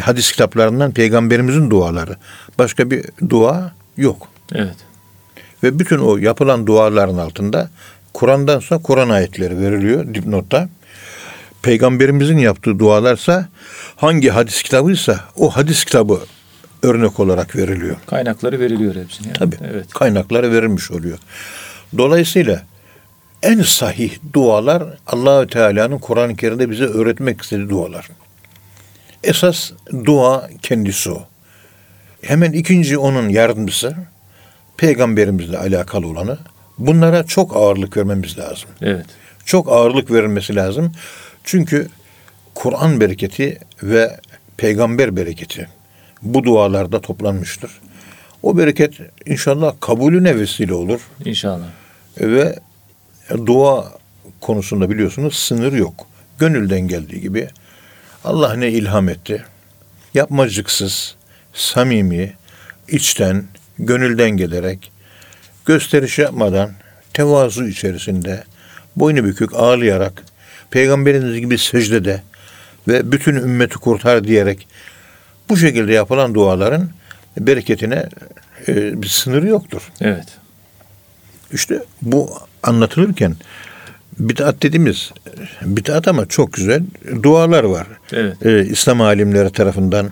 hadis 0.01 0.33
kitaplarından 0.33 0.93
Peygamberimizin 0.93 1.71
duaları. 1.71 2.17
Başka 2.59 2.91
bir 2.91 3.05
dua 3.29 3.73
yok. 3.97 4.29
Evet. 4.55 4.77
Ve 5.63 5.79
bütün 5.79 5.99
o 5.99 6.17
yapılan 6.17 6.67
duaların 6.67 7.19
altında 7.19 7.71
Kur'an'dan 8.15 8.61
sonra 8.61 8.83
Kur'an 8.83 9.09
ayetleri 9.09 9.59
veriliyor 9.59 10.15
dipnotta. 10.15 10.69
Peygamberimizin 11.63 12.39
yaptığı 12.39 12.79
dualarsa 12.79 13.49
hangi 13.97 14.31
hadis 14.31 14.63
kitabıysa 14.63 15.21
o 15.37 15.51
hadis 15.51 15.85
kitabı 15.85 16.21
örnek 16.83 17.21
olarak 17.21 17.57
veriliyor. 17.57 17.97
Kaynakları 18.07 18.61
veriliyor 18.61 18.95
hepsine. 18.95 19.27
yani. 19.27 19.39
Tabii. 19.39 19.57
Evet. 19.71 19.89
Kaynakları 19.93 20.53
verilmiş 20.53 20.91
oluyor. 20.91 21.19
Dolayısıyla 21.99 22.63
en 23.43 23.63
sahih 23.63 24.13
dualar 24.33 24.85
Allahü 25.07 25.47
Teala'nın 25.47 25.99
Kur'an-ı 25.99 26.37
Kerim'de 26.37 26.71
bize 26.71 26.85
öğretmek 26.85 27.43
istediği 27.43 27.69
dualar. 27.69 28.09
Esas 29.27 29.73
dua 30.05 30.49
kendisi 30.63 31.11
o. 31.11 31.23
Hemen 32.23 32.53
ikinci 32.53 32.99
onun 32.99 33.29
yardımcısı 33.29 33.95
peygamberimizle 34.77 35.59
alakalı 35.59 36.07
olanı. 36.07 36.39
Bunlara 36.79 37.25
çok 37.27 37.57
ağırlık 37.57 37.97
vermemiz 37.97 38.39
lazım. 38.39 38.69
Evet. 38.83 39.07
Çok 39.45 39.73
ağırlık 39.73 40.11
verilmesi 40.11 40.57
lazım. 40.57 40.93
Çünkü 41.45 41.89
Kur'an 42.55 43.01
bereketi 43.01 43.59
ve 43.83 44.21
peygamber 44.57 45.17
bereketi 45.17 45.69
bu 46.23 46.45
dualarda 46.45 47.01
toplanmıştır. 47.01 47.71
O 48.43 48.59
bereket 48.59 48.95
inşallah 49.27 49.75
kabulüne 49.81 50.37
vesile 50.37 50.75
olur 50.75 51.01
İnşallah. 51.25 51.67
ve 52.21 52.59
dua 53.47 53.93
konusunda 54.41 54.91
biliyorsunuz 54.91 55.37
sınır 55.37 55.73
yok. 55.73 56.07
Gönülden 56.39 56.81
geldiği 56.81 57.21
gibi 57.21 57.49
Allah 58.25 58.55
ne 58.55 58.69
ilham 58.69 59.09
etti. 59.09 59.45
Yapmacıksız, 60.15 61.15
samimi, 61.53 62.35
içten, 62.89 63.45
gönülden 63.79 64.31
gelerek, 64.31 64.93
gösteriş 65.67 66.19
yapmadan, 66.19 66.71
tevazu 67.15 67.67
içerisinde, 67.67 68.45
boynu 68.97 69.25
bükük 69.25 69.55
ağlayarak, 69.55 70.23
Peygamberimiz 70.71 71.41
gibi 71.41 71.59
secdede 71.59 72.23
ve 72.89 73.13
bütün 73.13 73.35
ümmeti 73.35 73.75
kurtar 73.75 74.25
diyerek 74.25 74.69
bu 75.49 75.57
şekilde 75.57 75.93
yapılan 75.93 76.35
duaların 76.35 76.91
bereketine 77.39 78.09
e, 78.69 79.03
bir 79.03 79.09
sınırı 79.09 79.47
yoktur. 79.47 79.93
Evet. 80.01 80.27
İşte 81.53 81.83
bu 82.03 82.39
anlatılırken 82.63 83.37
bid'at 84.19 84.63
dediğimiz 84.63 85.13
bid'at 85.63 86.09
ama 86.09 86.27
çok 86.27 86.53
güzel 86.53 86.83
dualar 87.23 87.65
var. 87.65 87.87
Evet. 88.13 88.47
Ee, 88.47 88.65
İslam 88.65 89.01
alimleri 89.01 89.53
tarafından 89.53 90.11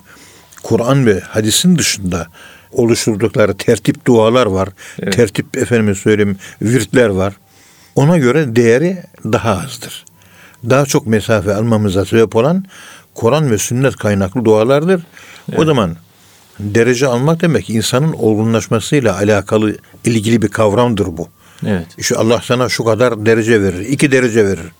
Kur'an 0.62 1.06
ve 1.06 1.20
hadisin 1.20 1.78
dışında 1.78 2.26
oluşturdukları 2.72 3.56
tertip 3.56 4.06
dualar 4.06 4.46
var. 4.46 4.68
Evet. 5.02 5.12
Tertip 5.12 5.56
efendime 5.56 5.94
söyleyeyim 5.94 6.36
virtler 6.62 7.08
var. 7.08 7.34
Ona 7.94 8.18
göre 8.18 8.56
değeri 8.56 8.98
daha 9.24 9.50
azdır. 9.50 10.04
Daha 10.70 10.86
çok 10.86 11.06
mesafe 11.06 11.54
almamıza 11.54 12.04
sebep 12.04 12.36
olan 12.36 12.64
Kur'an 13.14 13.50
ve 13.50 13.58
sünnet 13.58 13.96
kaynaklı 13.96 14.44
dualardır. 14.44 15.02
O 15.56 15.64
zaman 15.64 15.96
derece 16.60 17.06
almak 17.06 17.40
demek 17.40 17.70
insanın 17.70 18.12
olgunlaşmasıyla 18.12 19.16
alakalı 19.16 19.76
ilgili 20.04 20.42
bir 20.42 20.48
kavramdır 20.48 21.06
bu. 21.06 21.28
Evet. 21.68 21.86
İşte 21.98 22.16
Allah 22.16 22.40
sana 22.44 22.68
şu 22.68 22.84
kadar 22.84 23.26
derece 23.26 23.62
verir. 23.62 23.80
iki 23.80 24.12
derece 24.12 24.46
verir. 24.46 24.72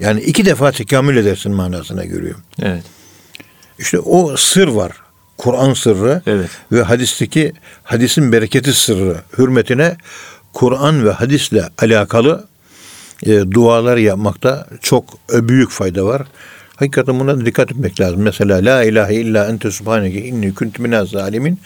Yani 0.00 0.20
iki 0.20 0.44
defa 0.44 0.72
tekamül 0.72 1.16
edersin 1.16 1.52
manasına 1.52 2.04
görüyor. 2.04 2.34
Evet. 2.62 2.82
İşte 3.78 3.98
o 3.98 4.36
sır 4.36 4.68
var. 4.68 4.92
Kur'an 5.38 5.74
sırrı 5.74 6.22
Evet. 6.26 6.50
ve 6.72 6.82
hadisteki 6.82 7.52
hadisin 7.84 8.32
bereketi 8.32 8.72
sırrı 8.72 9.16
hürmetine 9.38 9.96
Kur'an 10.52 11.04
ve 11.04 11.10
hadisle 11.10 11.68
alakalı 11.78 12.46
e, 13.26 13.50
dualar 13.50 13.96
yapmakta 13.96 14.66
çok 14.80 15.04
e, 15.34 15.48
büyük 15.48 15.70
fayda 15.70 16.04
var. 16.04 16.22
Hakikaten 16.80 17.20
buna 17.20 17.46
dikkat 17.46 17.72
etmek 17.72 18.00
lazım. 18.00 18.22
Mesela 18.22 18.64
La 18.64 18.84
ilahe 18.84 19.14
illa 19.14 19.46
ente 19.46 19.70
subhaneke 19.70 20.24
inni 20.24 20.54
kuntu 20.54 20.82
minaz 20.82 21.08
zalimin. 21.08 21.58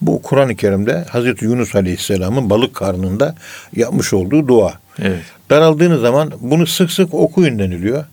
Bu 0.00 0.22
Kur'an-ı 0.22 0.56
Kerim'de 0.56 1.04
Hazreti 1.10 1.44
Yunus 1.44 1.74
Aleyhisselam'ın 1.76 2.50
balık 2.50 2.74
karnında 2.74 3.34
yapmış 3.76 4.12
olduğu 4.12 4.48
dua. 4.48 4.74
Evet. 5.02 5.22
Daraldığınız 5.50 6.00
zaman 6.00 6.32
bunu 6.40 6.66
sık 6.66 6.90
sık 6.90 7.14
okuyun 7.14 7.58
deniliyor. 7.58 8.04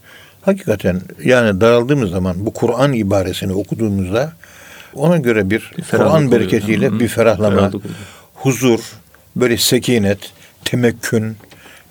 Hakikaten 0.41 1.02
yani 1.24 1.62
daraldığımız 1.62 2.12
zaman 2.12 2.46
bu 2.46 2.54
Kur'an 2.54 2.94
ibaresini 2.94 3.54
okuduğumuzda 3.54 4.34
ona 4.94 5.18
göre 5.18 5.50
bir, 5.50 5.72
Bir 5.78 5.84
Kur'an 5.84 6.32
bereketiyle 6.32 6.88
Hı 6.88 6.91
hı. 6.91 7.00
bir 7.00 7.08
ferahlama, 7.08 7.56
Ferahlık 7.56 7.84
huzur, 8.34 8.80
böyle 9.36 9.58
sekinet, 9.58 10.20
temekkün, 10.65 11.38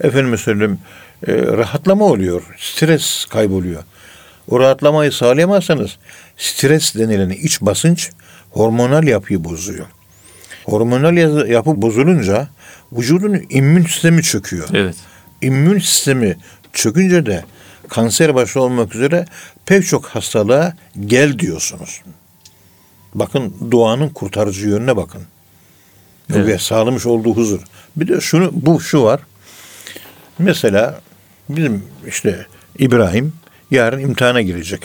efendim 0.01 0.39
söyleyeyim 0.39 0.79
e, 1.27 1.33
rahatlama 1.33 2.05
oluyor. 2.05 2.43
Stres 2.59 3.25
kayboluyor. 3.25 3.83
O 4.51 4.61
rahatlamayı 4.61 5.13
sağlayamazsanız 5.13 5.99
stres 6.37 6.95
denilen 6.95 7.31
iç 7.31 7.61
basınç 7.61 8.11
hormonal 8.51 9.05
yapıyı 9.05 9.45
bozuyor. 9.45 9.87
Hormonal 10.65 11.17
yapı 11.49 11.83
bozulunca 11.83 12.49
vücudun 12.93 13.43
immün 13.51 13.85
sistemi 13.85 14.23
çöküyor. 14.23 14.69
Evet. 14.73 14.95
İmmün 15.43 15.79
sistemi 15.79 16.37
çökünce 16.73 17.27
de 17.27 17.45
kanser 17.89 18.35
başta 18.35 18.61
olmak 18.61 18.95
üzere 18.95 19.27
pek 19.67 19.87
çok 19.87 20.07
hastalığa 20.07 20.77
gel 21.07 21.39
diyorsunuz. 21.39 22.03
Bakın 23.15 23.55
duanın 23.71 24.09
kurtarıcı 24.09 24.69
yönüne 24.69 24.97
bakın. 24.97 25.23
Evet. 26.35 26.47
Ve 26.47 26.59
sağlamış 26.59 27.07
olduğu 27.07 27.37
huzur. 27.37 27.61
Bir 27.97 28.09
de 28.09 28.21
şunu 28.21 28.51
bu 28.53 28.81
şu 28.81 29.03
var. 29.03 29.21
Mesela 30.39 31.01
bizim 31.49 31.85
işte 32.07 32.47
İbrahim 32.79 33.33
yarın 33.75 33.99
imtihana 33.99 34.43
girecek. 34.43 34.83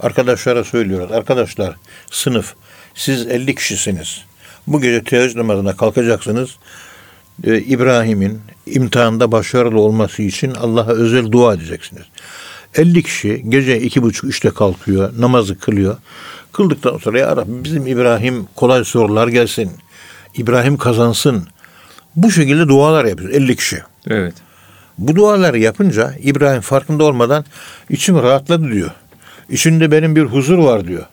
Arkadaşlara 0.00 0.64
söylüyoruz. 0.64 1.12
Arkadaşlar 1.12 1.76
sınıf 2.10 2.54
siz 2.94 3.26
50 3.26 3.54
kişisiniz. 3.54 4.24
Bu 4.66 4.80
gece 4.80 5.04
teheccüd 5.04 5.36
namazına 5.36 5.76
kalkacaksınız. 5.76 6.56
Ee, 7.44 7.58
İbrahim'in 7.58 8.40
imtihanda 8.66 9.32
başarılı 9.32 9.80
olması 9.80 10.22
için 10.22 10.54
Allah'a 10.54 10.92
özel 10.92 11.32
dua 11.32 11.54
edeceksiniz. 11.54 12.02
50 12.74 13.02
kişi 13.02 13.44
gece 13.48 13.80
iki 13.80 14.02
buçuk 14.02 14.24
üçte 14.24 14.50
kalkıyor, 14.50 15.12
namazı 15.18 15.58
kılıyor. 15.58 15.96
Kıldıktan 16.52 16.98
sonra 16.98 17.18
ya 17.18 17.36
Rabbi 17.36 17.64
bizim 17.64 17.86
İbrahim 17.86 18.48
kolay 18.54 18.84
sorular 18.84 19.28
gelsin. 19.28 19.70
İbrahim 20.34 20.76
kazansın. 20.76 21.46
Bu 22.16 22.30
şekilde 22.30 22.68
dualar 22.68 23.04
yapıyor 23.04 23.30
50 23.30 23.56
kişi. 23.56 23.82
Evet. 24.10 24.34
Bu 24.98 25.16
duaları 25.16 25.58
yapınca 25.58 26.14
İbrahim 26.22 26.60
farkında 26.60 27.04
olmadan 27.04 27.44
içim 27.90 28.22
rahatladı 28.22 28.72
diyor. 28.72 28.90
İçinde 29.48 29.90
benim 29.90 30.16
bir 30.16 30.22
huzur 30.22 30.58
var 30.58 30.88
diyor. 30.88 31.06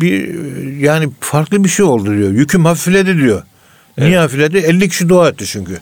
Bir 0.00 0.34
yani 0.78 1.08
farklı 1.20 1.64
bir 1.64 1.68
şey 1.68 1.86
oldu 1.86 2.16
diyor. 2.16 2.30
Yüküm 2.30 2.64
hafifledi 2.64 3.16
diyor. 3.16 3.42
Niye 3.98 4.18
hafifledi? 4.18 4.58
50 4.58 4.88
kişi 4.88 5.08
dua 5.08 5.28
etti 5.28 5.46
çünkü. 5.46 5.78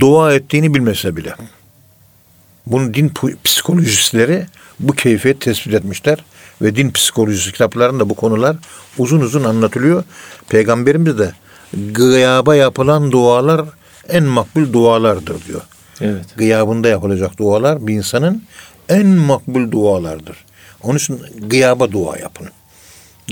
Dua 0.00 0.34
ettiğini 0.34 0.74
bilmese 0.74 1.16
bile. 1.16 1.34
Bunu 2.66 2.94
din 2.94 3.12
psikolojistleri 3.44 4.46
bu 4.80 4.92
keyfiyet 4.92 5.40
tespit 5.40 5.74
etmişler 5.74 6.24
ve 6.62 6.76
din 6.76 6.90
psikolojisi 6.90 7.52
kitaplarında 7.52 8.10
bu 8.10 8.14
konular 8.14 8.56
uzun 8.98 9.20
uzun 9.20 9.44
anlatılıyor. 9.44 10.04
Peygamberimiz 10.48 11.18
de 11.18 11.32
gıyaba 11.92 12.54
yapılan 12.54 13.12
dualar 13.12 13.62
en 14.08 14.24
makbul 14.24 14.72
dualardır 14.72 15.44
diyor. 15.48 15.60
Evet. 16.04 16.24
Gıyabında 16.36 16.88
yapılacak 16.88 17.38
dualar 17.38 17.86
bir 17.86 17.94
insanın 17.94 18.42
en 18.88 19.06
makbul 19.06 19.70
dualardır. 19.70 20.44
Onun 20.82 20.96
için 20.96 21.20
gıyaba 21.48 21.92
dua 21.92 22.18
yapın. 22.18 22.48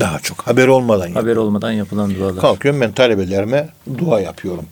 Daha 0.00 0.18
çok 0.18 0.42
haber 0.42 0.66
olmadan 0.66 1.06
yapın. 1.06 1.20
Haber 1.20 1.36
olmadan 1.36 1.72
yapılan 1.72 2.14
dualar. 2.14 2.40
Kalkıyorum 2.40 2.80
ben 2.80 2.92
talebelerime 2.92 3.68
dua 3.98 4.20
yapıyorum. 4.20 4.66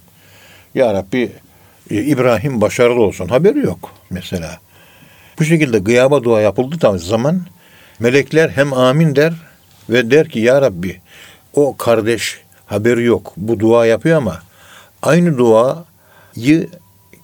Ya 0.74 0.94
Rabbi 0.94 1.32
e, 1.90 1.94
İbrahim 1.94 2.60
başarılı 2.60 3.00
olsun. 3.00 3.28
Haberi 3.28 3.58
yok 3.58 3.90
mesela. 4.10 4.58
Bu 5.38 5.44
şekilde 5.44 5.78
gıyaba 5.78 6.24
dua 6.24 6.40
yapıldığı 6.40 6.98
zaman 6.98 7.40
melekler 7.98 8.48
hem 8.48 8.72
amin 8.72 9.16
der 9.16 9.32
ve 9.90 10.10
der 10.10 10.28
ki 10.28 10.40
ya 10.40 10.62
Rabbi 10.62 11.00
o 11.54 11.76
kardeş 11.76 12.40
haberi 12.66 13.04
yok. 13.04 13.32
Bu 13.36 13.60
dua 13.60 13.86
yapıyor 13.86 14.18
ama 14.18 14.42
aynı 15.02 15.38
duayı 15.38 16.68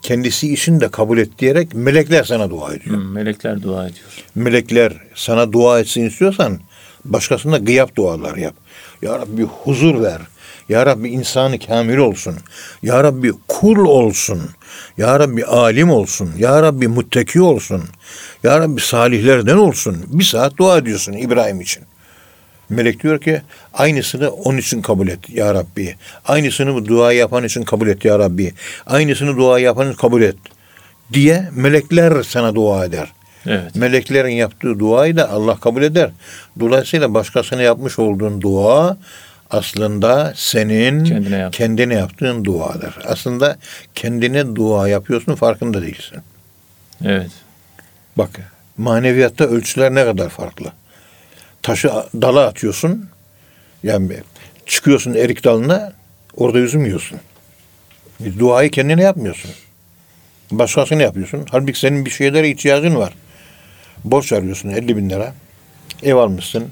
kendisi 0.07 0.53
için 0.53 0.81
de 0.81 0.88
kabul 0.88 1.19
et 1.19 1.38
diyerek 1.38 1.75
melekler 1.75 2.25
sana 2.25 2.51
dua 2.51 2.75
ediyor. 2.75 2.97
Hı, 2.97 3.01
melekler 3.01 3.62
dua 3.62 3.88
ediyor. 3.88 4.07
Melekler 4.35 4.92
sana 5.14 5.53
dua 5.53 5.81
etsin 5.81 6.05
istiyorsan 6.05 6.59
başkasına 7.05 7.59
gıyap 7.59 7.97
dualar 7.97 8.37
yap. 8.37 8.55
Ya 9.03 9.19
Rabbi 9.19 9.42
huzur 9.42 10.03
ver. 10.03 10.21
Ya 10.69 10.87
Rabbi 10.87 11.09
insanı 11.09 11.59
kamil 11.59 11.97
olsun. 11.97 12.35
Ya 12.83 13.05
Rabbi 13.05 13.33
kul 13.49 13.77
olsun. 13.77 14.40
Ya 14.99 15.21
Rabbi 15.21 15.45
alim 15.45 15.90
olsun. 15.90 16.31
Ya 16.38 16.62
Rabbi 16.62 16.88
muttaki 16.88 17.40
olsun. 17.40 17.83
Ya 18.42 18.61
Rabbi 18.61 18.81
salihlerden 18.81 19.57
olsun. 19.57 19.97
Bir 20.07 20.25
saat 20.25 20.57
dua 20.57 20.79
ediyorsun 20.79 21.12
İbrahim 21.12 21.61
için. 21.61 21.83
Melek 22.71 23.03
diyor 23.03 23.21
ki 23.21 23.43
aynısını 23.75 24.31
onun 24.31 24.59
için 24.59 24.83
kabul 24.83 25.09
et 25.09 25.31
ya 25.31 25.55
Rabbi. 25.55 25.97
Aynısını 26.25 26.87
dua 26.87 27.13
yapan 27.13 27.45
için 27.45 27.63
kabul 27.63 27.89
et 27.89 28.05
ya 28.05 28.19
Rabbi. 28.19 28.53
Aynısını 28.87 29.37
dua 29.37 29.59
yapan 29.59 29.87
için 29.89 29.97
kabul 29.97 30.23
et. 30.23 30.37
Diye 31.13 31.49
melekler 31.55 32.23
sana 32.23 32.55
dua 32.55 32.85
eder. 32.85 33.09
Evet. 33.47 33.75
Meleklerin 33.77 34.31
yaptığı 34.35 34.79
duayı 34.79 35.17
da 35.17 35.31
Allah 35.31 35.57
kabul 35.57 35.83
eder. 35.83 36.11
Dolayısıyla 36.61 37.15
başkasına 37.15 37.63
yapmış 37.63 37.99
olduğun 37.99 38.41
dua 38.41 38.97
aslında 39.51 40.33
senin 40.37 41.05
Kendine 41.05 41.37
yap. 41.37 41.53
kendine 41.53 41.95
yaptığın 41.95 42.45
duadır. 42.45 42.95
Aslında 43.07 43.57
kendine 43.95 44.57
dua 44.57 44.89
yapıyorsun 44.89 45.35
farkında 45.35 45.83
değilsin. 45.83 46.19
Evet. 47.05 47.31
Bak 48.17 48.31
maneviyatta 48.79 49.45
ölçüler 49.45 49.95
ne 49.95 50.05
kadar 50.05 50.29
farklı. 50.29 50.73
Taşı 51.67 51.91
dala 52.23 52.47
atıyorsun. 52.47 53.09
Yani 53.83 54.17
çıkıyorsun 54.67 55.15
erik 55.15 55.45
dalına 55.45 55.93
orada 56.37 56.59
üzüm 56.59 56.85
yiyorsun. 56.85 57.19
Bir 58.21 58.39
duayı 58.39 58.71
kendine 58.71 59.03
yapmıyorsun. 59.03 59.51
Başkasına 60.51 61.03
yapıyorsun. 61.03 61.47
Halbuki 61.51 61.79
senin 61.79 62.05
bir 62.05 62.11
şeylere 62.11 62.51
ihtiyacın 62.51 62.95
var. 62.95 63.13
Borç 64.05 64.33
arıyorsun 64.33 64.69
50 64.69 64.97
bin 64.97 65.11
lira. 65.11 65.35
Ev 66.03 66.15
almışsın. 66.15 66.65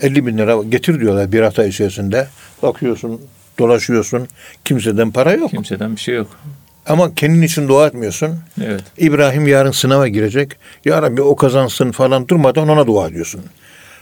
50 0.00 0.26
bin 0.26 0.38
lira 0.38 0.62
getir 0.62 1.00
diyorlar 1.00 1.32
bir 1.32 1.40
hafta 1.40 1.64
içerisinde. 1.64 2.28
Bakıyorsun, 2.62 3.20
dolaşıyorsun. 3.58 4.28
Kimseden 4.64 5.10
para 5.10 5.32
yok. 5.32 5.50
Kimseden 5.50 5.96
bir 5.96 6.00
şey 6.00 6.14
yok. 6.14 6.40
Ama 6.86 7.14
kendin 7.14 7.42
için 7.42 7.68
dua 7.68 7.86
etmiyorsun. 7.86 8.38
Evet. 8.64 8.82
İbrahim 8.98 9.48
yarın 9.48 9.70
sınava 9.70 10.08
girecek. 10.08 10.56
Ya 10.84 11.02
Rabbi 11.02 11.22
o 11.22 11.36
kazansın 11.36 11.92
falan 11.92 12.28
durmadan 12.28 12.68
ona 12.68 12.86
dua 12.86 13.08
ediyorsun. 13.08 13.44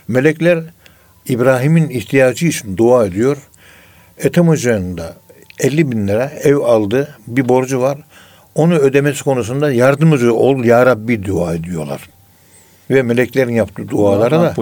Melekler 0.07 0.63
İbrahim'in 1.27 1.89
ihtiyacı 1.89 2.47
için 2.47 2.77
dua 2.77 3.05
ediyor. 3.05 3.37
Ethem 4.17 4.47
Hoca'nın 4.47 4.97
da 4.97 5.15
50 5.59 5.91
bin 5.91 6.07
lira 6.07 6.31
ev 6.43 6.55
aldı. 6.55 7.15
Bir 7.27 7.49
borcu 7.49 7.81
var. 7.81 7.97
Onu 8.55 8.75
ödemesi 8.75 9.23
konusunda 9.23 9.71
yardımcı 9.71 10.33
ol 10.33 10.63
ya 10.63 10.85
Rabbi 10.85 11.25
dua 11.25 11.53
ediyorlar. 11.53 12.09
Ve 12.89 13.01
meleklerin 13.01 13.53
yaptığı 13.53 13.89
dualara 13.89 14.41
da 14.41 14.55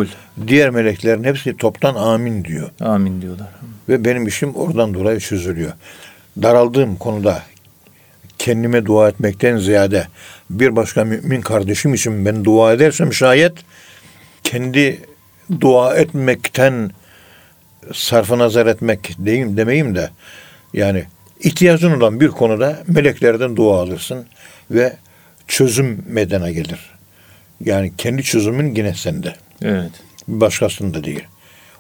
diğer 0.48 0.70
meleklerin 0.70 1.24
hepsi 1.24 1.58
toptan 1.58 1.96
amin 1.96 2.44
diyor. 2.44 2.70
Amin 2.82 3.22
diyorlar. 3.22 3.48
Ve 3.90 4.06
benim 4.06 4.28
işim 4.28 4.56
oradan 4.56 4.94
dolayı 4.94 5.20
çözülüyor. 5.20 5.72
Daraldığım 6.42 6.96
konuda 6.96 7.44
kendime 8.40 8.86
dua 8.86 9.10
etmekten 9.10 9.58
ziyade 9.58 10.08
bir 10.50 10.76
başka 10.76 11.06
mümin 11.06 11.42
kardeşim 11.42 11.94
için 11.94 12.26
ben 12.26 12.46
dua 12.46 12.74
edersem 12.74 13.14
şayet 13.14 13.54
kendi 14.44 15.00
dua 15.62 15.96
etmekten 15.96 16.92
sarfı 17.94 18.40
nazar 18.40 18.66
etmek 18.66 19.16
deyim 19.20 19.58
demeyim 19.58 19.96
de 19.96 20.10
yani 20.74 21.06
ihtiyacın 21.40 21.92
olan 21.92 22.20
bir 22.20 22.28
konuda 22.28 22.84
meleklerden 22.88 23.56
dua 23.56 23.82
alırsın 23.82 24.26
ve 24.72 24.98
çözüm 25.48 26.04
medena 26.08 26.52
gelir. 26.52 26.80
Yani 27.66 27.94
kendi 27.98 28.24
çözümün 28.24 28.76
yine 28.76 28.94
sende 28.94 29.36
Evet. 29.62 29.92
bir 30.28 30.42
başkasında 30.42 31.04
değil. 31.04 31.24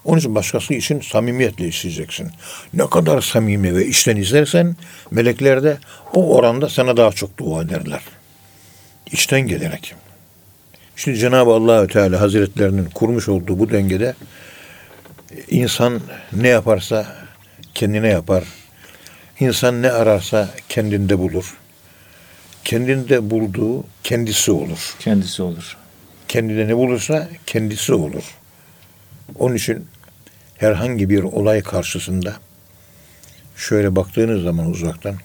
Onun 0.05 0.19
için 0.19 0.36
başkası 0.36 0.73
için 0.73 1.01
samimiyetle 1.01 1.67
isteyeceksin. 1.67 2.32
Ne 2.73 2.89
kadar 2.89 3.21
samimi 3.21 3.75
ve 3.75 3.86
içten 3.86 4.15
izlersen 4.15 4.75
melekler 5.12 5.63
de 5.63 5.77
o 6.13 6.36
oranda 6.36 6.69
sana 6.69 6.97
daha 6.97 7.12
çok 7.12 7.38
dua 7.38 7.62
ederler. 7.62 8.01
İçten 9.12 9.41
gelerek. 9.41 9.95
Şimdi 10.99 11.17
Cenab-ı 11.17 11.51
Allahü 11.51 11.88
Teala 11.88 12.21
Hazretlerinin 12.21 12.85
kurmuş 12.85 13.29
olduğu 13.29 13.59
bu 13.59 13.69
dengede 13.69 14.15
insan 15.49 16.01
ne 16.33 16.47
yaparsa 16.47 17.15
kendine 17.73 18.07
yapar. 18.07 18.43
İnsan 19.39 19.81
ne 19.81 19.91
ararsa 19.91 20.49
kendinde 20.69 21.19
bulur. 21.19 21.57
Kendinde 22.63 23.29
bulduğu 23.29 23.83
kendisi 24.03 24.51
olur 24.51 24.95
Kendisi 24.99 25.41
olur. 25.41 25.77
kendine 26.27 26.67
ne 26.67 26.77
bulursa 26.77 27.29
kendisi 27.45 27.93
olur. 27.93 28.23
Onun 29.35 29.55
için 29.55 29.88
herhangi 30.57 31.09
bir 31.09 31.23
olay 31.23 31.62
karşısında 31.62 32.35
şöyle 33.55 33.95
baktığınız 33.95 34.43
zaman 34.43 34.69
uzaktan 34.69 35.15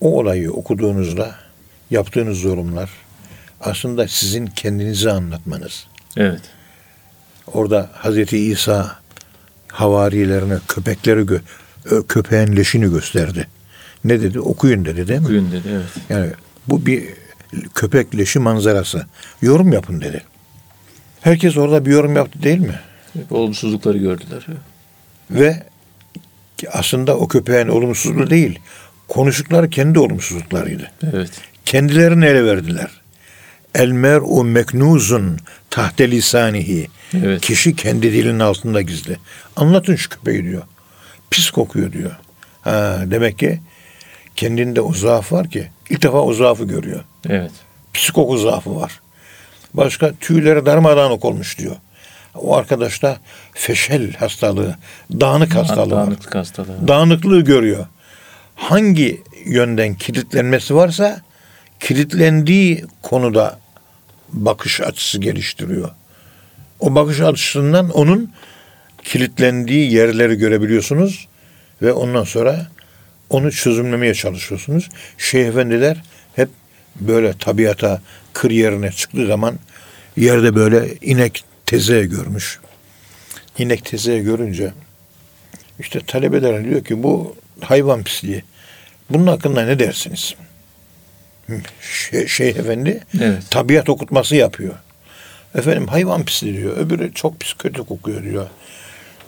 o 0.00 0.18
olayı 0.18 0.52
okuduğunuzda 0.52 1.34
yaptığınız 1.90 2.42
yorumlar 2.42 2.90
aslında 3.60 4.08
sizin 4.08 4.46
kendinizi 4.46 5.10
anlatmanız. 5.10 5.86
Evet. 6.16 6.40
Orada 7.46 7.90
Hazreti 7.92 8.38
İsa 8.38 8.96
havarilerine 9.68 10.58
köpekleri 10.68 11.22
gö 11.22 11.38
köpeğin 12.08 12.56
leşini 12.56 12.90
gösterdi. 12.90 13.46
Ne 14.04 14.20
dedi? 14.20 14.40
Okuyun 14.40 14.84
dedi 14.84 15.08
değil 15.08 15.20
mi? 15.20 15.26
Okuyun 15.26 15.52
dedi. 15.52 15.68
Evet. 15.72 15.86
Yani 16.08 16.30
bu 16.68 16.86
bir 16.86 17.04
köpek 17.74 18.16
leşi 18.16 18.38
manzarası. 18.38 19.06
Yorum 19.42 19.72
yapın 19.72 20.00
dedi. 20.00 20.24
Herkes 21.20 21.56
orada 21.56 21.86
bir 21.86 21.90
yorum 21.90 22.16
yaptı 22.16 22.42
değil 22.42 22.58
mi? 22.58 22.80
Hep 23.12 23.32
olumsuzlukları 23.32 23.98
gördüler. 23.98 24.46
Ve 25.30 25.62
aslında 26.72 27.16
o 27.16 27.28
köpeğin 27.28 27.68
olumsuzluğu 27.68 28.30
değil. 28.30 28.58
Konuştukları 29.08 29.70
kendi 29.70 29.98
olumsuzluklarıydı. 29.98 30.90
Evet. 31.12 31.30
Kendilerini 31.64 32.26
ele 32.26 32.44
verdiler. 32.44 32.97
El 33.74 33.90
mer'u 33.90 34.44
meknuzun 34.44 35.38
tahte 35.70 36.10
lisanihi. 36.10 36.88
Evet. 37.14 37.40
Kişi 37.40 37.76
kendi 37.76 38.12
dilinin 38.12 38.40
altında 38.40 38.82
gizli. 38.82 39.16
Anlatın 39.56 39.96
şu 39.96 40.08
köpeği 40.08 40.44
diyor. 40.44 40.62
Pis 41.30 41.50
kokuyor 41.50 41.92
diyor. 41.92 42.16
Ha, 42.60 42.98
demek 43.06 43.38
ki 43.38 43.60
kendinde 44.36 44.80
o 44.80 44.92
zaaf 44.92 45.32
var 45.32 45.50
ki 45.50 45.70
ilk 45.90 46.02
defa 46.02 46.18
o 46.18 46.32
zaafı 46.32 46.64
görüyor. 46.64 47.04
Evet. 47.28 47.50
Psikoku 47.94 48.38
zaafı 48.38 48.76
var. 48.76 49.00
Başka 49.74 50.12
tüyleri 50.20 50.66
darmadağınık 50.66 51.24
olmuş 51.24 51.58
diyor. 51.58 51.76
O 52.34 52.56
arkadaşta 52.56 53.18
feşel 53.52 54.12
hastalığı, 54.12 54.76
dağınık 55.12 55.54
hastalığı 55.54 55.94
var. 55.94 56.06
Dağınıklık 56.06 56.34
hastalığı. 56.34 56.88
Dağınıklığı 56.88 57.40
görüyor. 57.40 57.86
Hangi 58.54 59.22
yönden 59.44 59.94
kilitlenmesi 59.94 60.74
varsa 60.74 61.22
kilitlendiği 61.80 62.84
konuda 63.02 63.58
bakış 64.28 64.80
açısı 64.80 65.20
geliştiriyor. 65.20 65.90
O 66.80 66.94
bakış 66.94 67.20
açısından 67.20 67.90
onun 67.90 68.32
kilitlendiği 69.04 69.92
yerleri 69.92 70.34
görebiliyorsunuz 70.34 71.28
ve 71.82 71.92
ondan 71.92 72.24
sonra 72.24 72.66
onu 73.30 73.52
çözümlemeye 73.52 74.14
çalışıyorsunuz. 74.14 74.88
Şeyh 75.18 75.46
efendiler 75.46 76.02
hep 76.36 76.48
böyle 77.00 77.32
tabiata 77.38 78.02
kır 78.32 78.50
yerine 78.50 78.92
çıktığı 78.92 79.26
zaman 79.26 79.58
yerde 80.16 80.54
böyle 80.54 80.94
inek 81.00 81.44
teze 81.66 82.04
görmüş. 82.04 82.60
İnek 83.58 83.84
teze 83.84 84.18
görünce 84.18 84.72
işte 85.78 86.00
talebeler 86.06 86.64
diyor 86.64 86.84
ki 86.84 87.02
bu 87.02 87.36
hayvan 87.60 88.02
pisliği. 88.02 88.42
Bunun 89.10 89.26
hakkında 89.26 89.64
ne 89.64 89.78
dersiniz? 89.78 90.34
Şey, 91.80 92.26
Şeyh 92.26 92.56
Efendi 92.56 93.00
Evet. 93.22 93.42
tabiat 93.50 93.88
okutması 93.88 94.36
yapıyor. 94.36 94.74
Efendim 95.54 95.86
hayvan 95.86 96.24
pisliği 96.24 96.56
diyor. 96.56 96.76
Öbürü 96.76 97.14
çok 97.14 97.40
pis 97.40 97.52
kötü 97.52 97.84
kokuyor 97.86 98.22
diyor. 98.22 98.46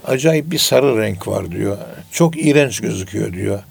Acayip 0.05 0.51
bir 0.51 0.59
sarı 0.59 1.01
renk 1.01 1.29
var 1.29 1.51
diyor. 1.51 1.79
Çok 2.13 2.47
iğrenç 2.47 2.81
gözüküyor 2.81 3.33
diyor. 3.33 3.63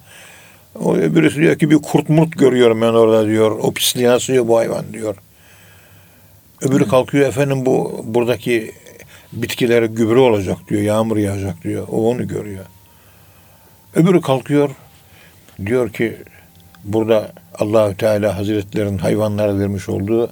O 0.80 0.96
öbürüsü 0.96 1.40
diyor 1.40 1.58
ki 1.58 1.70
bir 1.70 1.76
kurt 1.76 2.08
murt 2.08 2.38
görüyorum 2.38 2.80
ben 2.80 2.86
orada 2.86 3.26
diyor. 3.26 3.50
O 3.50 3.72
pisliği 3.72 4.08
nasıl 4.08 4.32
yiyor 4.32 4.48
bu 4.48 4.58
hayvan 4.58 4.92
diyor. 4.92 5.16
Öbürü 6.62 6.88
kalkıyor 6.88 7.28
efendim 7.28 7.66
bu 7.66 8.04
buradaki 8.04 8.72
bitkilere 9.32 9.86
gübre 9.86 10.18
olacak 10.18 10.58
diyor. 10.68 10.82
Yağmur 10.82 11.16
yağacak 11.16 11.62
diyor. 11.64 11.86
O 11.90 12.10
onu 12.10 12.28
görüyor. 12.28 12.64
Öbürü 13.94 14.20
kalkıyor 14.20 14.70
diyor 15.66 15.92
ki 15.92 16.16
burada 16.84 17.32
Allahü 17.58 17.96
Teala 17.96 18.36
Hazretlerinin 18.36 18.98
hayvanlara 18.98 19.58
vermiş 19.58 19.88
olduğu 19.88 20.30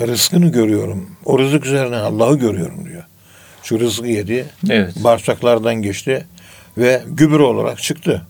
rızkını 0.00 0.52
görüyorum. 0.52 1.10
O 1.24 1.38
rızık 1.38 1.66
üzerine 1.66 1.96
Allah'ı 1.96 2.38
görüyorum 2.38 2.84
diyor. 2.88 3.04
Şu 3.62 3.80
rızkı 3.80 4.06
yedi, 4.06 4.46
Evet. 4.70 4.94
bağırsaklardan 4.96 5.74
geçti 5.74 6.26
ve 6.78 7.02
gübre 7.06 7.42
olarak 7.42 7.82
çıktı. 7.82 8.22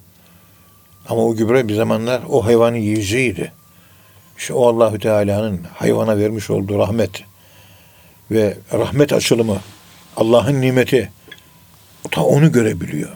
Ama 1.08 1.24
o 1.24 1.34
gübre 1.34 1.68
bir 1.68 1.74
zamanlar 1.74 2.22
o 2.28 2.44
hayvanın 2.44 2.76
yiyeceğiydi. 2.76 3.52
İşte 4.38 4.54
o 4.54 4.66
Allahü 4.66 4.98
Teala'nın 4.98 5.60
hayvana 5.74 6.18
vermiş 6.18 6.50
olduğu 6.50 6.78
rahmet 6.78 7.24
ve 8.30 8.56
rahmet 8.72 9.12
açılımı, 9.12 9.58
Allah'ın 10.16 10.60
nimeti 10.60 11.10
ta 12.10 12.22
onu 12.22 12.52
görebiliyor. 12.52 13.10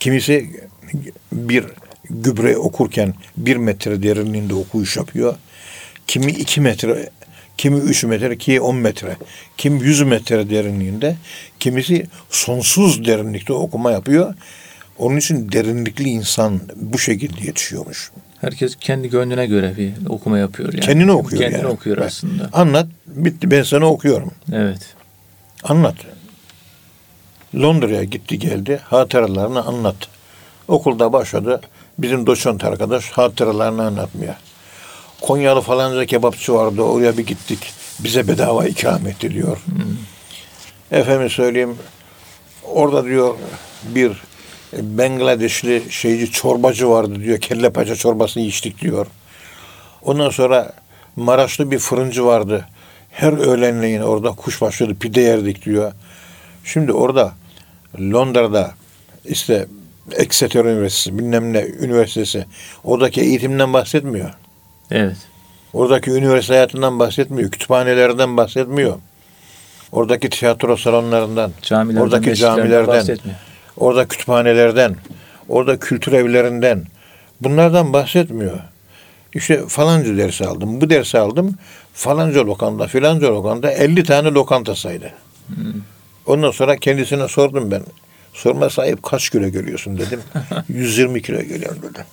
Kimisi 0.00 0.60
bir 1.32 1.64
gübre 2.10 2.56
okurken 2.56 3.14
bir 3.36 3.56
metre 3.56 4.02
derinliğinde 4.02 4.54
okuyuş 4.54 4.96
yapıyor. 4.96 5.34
Kimi 6.06 6.32
iki 6.32 6.60
metre, 6.60 7.10
kimi 7.58 7.78
üç 7.78 8.04
metre, 8.04 8.38
kimi 8.38 8.60
on 8.60 8.76
metre, 8.76 9.16
kim 9.56 9.76
yüz 9.76 10.02
metre 10.02 10.50
derinliğinde, 10.50 11.16
kimisi 11.60 12.06
sonsuz 12.30 13.04
derinlikte 13.04 13.52
okuma 13.52 13.90
yapıyor. 13.90 14.34
Onun 14.98 15.16
için 15.16 15.52
derinlikli 15.52 16.08
insan 16.08 16.60
bu 16.76 16.98
şekilde 16.98 17.46
yetişiyormuş. 17.46 18.10
Herkes 18.40 18.76
kendi 18.80 19.10
gönlüne 19.10 19.46
göre 19.46 19.74
bir 19.76 19.92
okuma 20.08 20.38
yapıyor. 20.38 20.72
Yani. 20.72 20.84
Kendini 20.84 21.12
okuyor 21.12 21.42
Kendini 21.42 21.62
yani. 21.62 21.72
okuyor 21.72 21.98
aslında. 21.98 22.50
Anlat, 22.52 22.86
bitti 23.06 23.50
ben 23.50 23.62
sana 23.62 23.86
okuyorum. 23.86 24.30
Evet. 24.52 24.94
Anlat. 25.62 25.94
Londra'ya 27.54 28.04
gitti 28.04 28.38
geldi, 28.38 28.80
hatıralarını 28.84 29.64
anlat. 29.64 29.96
Okulda 30.68 31.12
başladı, 31.12 31.60
bizim 32.02 32.26
doçent 32.26 32.64
arkadaş 32.64 33.10
hatıralarını 33.10 33.86
anlatmaya. 33.86 34.38
Konyalı 35.20 35.60
falanca 35.60 36.06
kebapçı 36.06 36.54
vardı, 36.54 36.82
oraya 36.82 37.18
bir 37.18 37.26
gittik. 37.26 37.72
Bize 37.98 38.28
bedava 38.28 38.66
ikram 38.66 39.06
etti 39.06 39.30
diyor. 39.30 39.58
Efendim 40.90 41.30
söyleyeyim, 41.30 41.76
orada 42.64 43.04
diyor 43.04 43.34
bir 43.82 44.12
Bangladeşli 44.72 45.82
şeyci 45.90 46.30
çorbacı 46.30 46.90
vardı 46.90 47.14
diyor. 47.20 47.38
Kelle 47.38 47.70
paça 47.70 47.96
çorbasını 47.96 48.42
içtik 48.42 48.80
diyor. 48.80 49.06
Ondan 50.02 50.30
sonra 50.30 50.72
Maraşlı 51.16 51.70
bir 51.70 51.78
fırıncı 51.78 52.24
vardı. 52.24 52.68
Her 53.10 53.32
öğlenleyin 53.32 54.00
orada 54.00 54.30
kuşbaşılı 54.30 54.94
pide 54.94 55.20
yerdik 55.20 55.64
diyor. 55.64 55.92
Şimdi 56.64 56.92
orada 56.92 57.32
Londra'da 58.00 58.74
işte 59.24 59.66
Exeter 60.16 60.64
Üniversitesi, 60.64 61.18
bilmem 61.18 61.52
ne 61.52 61.66
üniversitesi 61.66 62.44
oradaki 62.84 63.20
eğitimden 63.20 63.72
bahsetmiyor. 63.72 64.30
Evet. 64.90 65.16
Oradaki 65.72 66.10
üniversite 66.10 66.54
hayatından 66.54 66.98
bahsetmiyor. 66.98 67.50
Kütüphanelerden 67.50 68.36
bahsetmiyor. 68.36 68.98
Oradaki 69.92 70.30
tiyatro 70.30 70.76
salonlarından, 70.76 71.52
Camilerden, 71.62 72.04
oradaki 72.04 72.34
camilerden, 72.34 72.86
bahsetmiyor. 72.86 73.38
orada 73.76 74.08
kütüphanelerden, 74.08 74.96
orada 75.48 75.78
kültür 75.78 76.12
evlerinden 76.12 76.84
bunlardan 77.40 77.92
bahsetmiyor. 77.92 78.58
İşte 79.34 79.66
falanca 79.68 80.16
dersi 80.16 80.46
aldım, 80.46 80.80
bu 80.80 80.90
dersi 80.90 81.18
aldım. 81.18 81.54
Falanca 81.94 82.46
lokanta, 82.46 82.86
filanca 82.86 83.28
lokanta 83.34 83.70
50 83.70 84.04
tane 84.04 84.28
lokanta 84.28 84.74
saydı. 84.74 85.12
Ondan 86.26 86.50
sonra 86.50 86.76
kendisine 86.76 87.28
sordum 87.28 87.70
ben. 87.70 87.82
Sorma 88.32 88.70
sahip 88.70 89.02
kaç 89.02 89.30
kilo 89.30 89.48
görüyorsun 89.48 89.98
dedim. 89.98 90.20
120 90.68 91.22
kilo 91.22 91.42
geliyorum 91.42 91.82
dedim. 91.82 92.04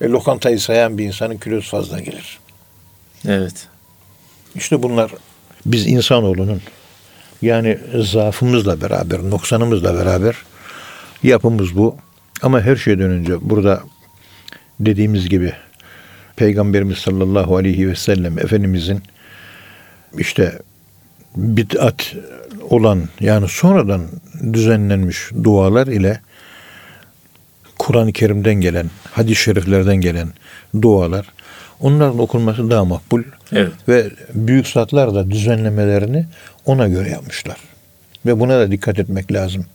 E, 0.00 0.08
lokantayı 0.08 0.60
sayan 0.60 0.98
bir 0.98 1.04
insanın 1.04 1.36
kilosu 1.36 1.70
fazla 1.70 2.00
gelir. 2.00 2.38
Evet. 3.28 3.68
İşte 4.54 4.82
bunlar 4.82 5.10
biz 5.66 5.86
insanoğlunun 5.86 6.62
yani 7.42 7.78
zaafımızla 8.02 8.80
beraber, 8.80 9.22
noksanımızla 9.22 9.94
beraber 9.94 10.36
yapımız 11.22 11.76
bu. 11.76 11.96
Ama 12.42 12.60
her 12.60 12.76
şeyden 12.76 13.10
önce 13.10 13.50
burada 13.50 13.82
dediğimiz 14.80 15.28
gibi 15.28 15.52
Peygamberimiz 16.36 16.98
sallallahu 16.98 17.56
aleyhi 17.56 17.88
ve 17.88 17.96
sellem 17.96 18.38
Efendimizin 18.38 19.02
işte 20.18 20.58
bid'at 21.36 22.14
olan 22.70 23.08
yani 23.20 23.48
sonradan 23.48 24.02
düzenlenmiş 24.52 25.18
dualar 25.44 25.86
ile 25.86 26.20
Kur'an-ı 27.78 28.12
Kerim'den 28.12 28.54
gelen, 28.54 28.90
hadis-i 29.12 29.42
şeriflerden 29.42 29.96
gelen 29.96 30.28
dualar 30.82 31.26
onların 31.80 32.18
okunması 32.18 32.70
daha 32.70 32.84
makbul. 32.84 33.22
Evet. 33.52 33.72
Ve 33.88 34.10
büyük 34.34 34.68
zatlar 34.68 35.14
da 35.14 35.30
düzenlemelerini 35.30 36.26
ona 36.66 36.88
göre 36.88 37.10
yapmışlar. 37.10 37.56
Ve 38.26 38.40
buna 38.40 38.58
da 38.58 38.70
dikkat 38.70 38.98
etmek 38.98 39.32
lazım. 39.32 39.66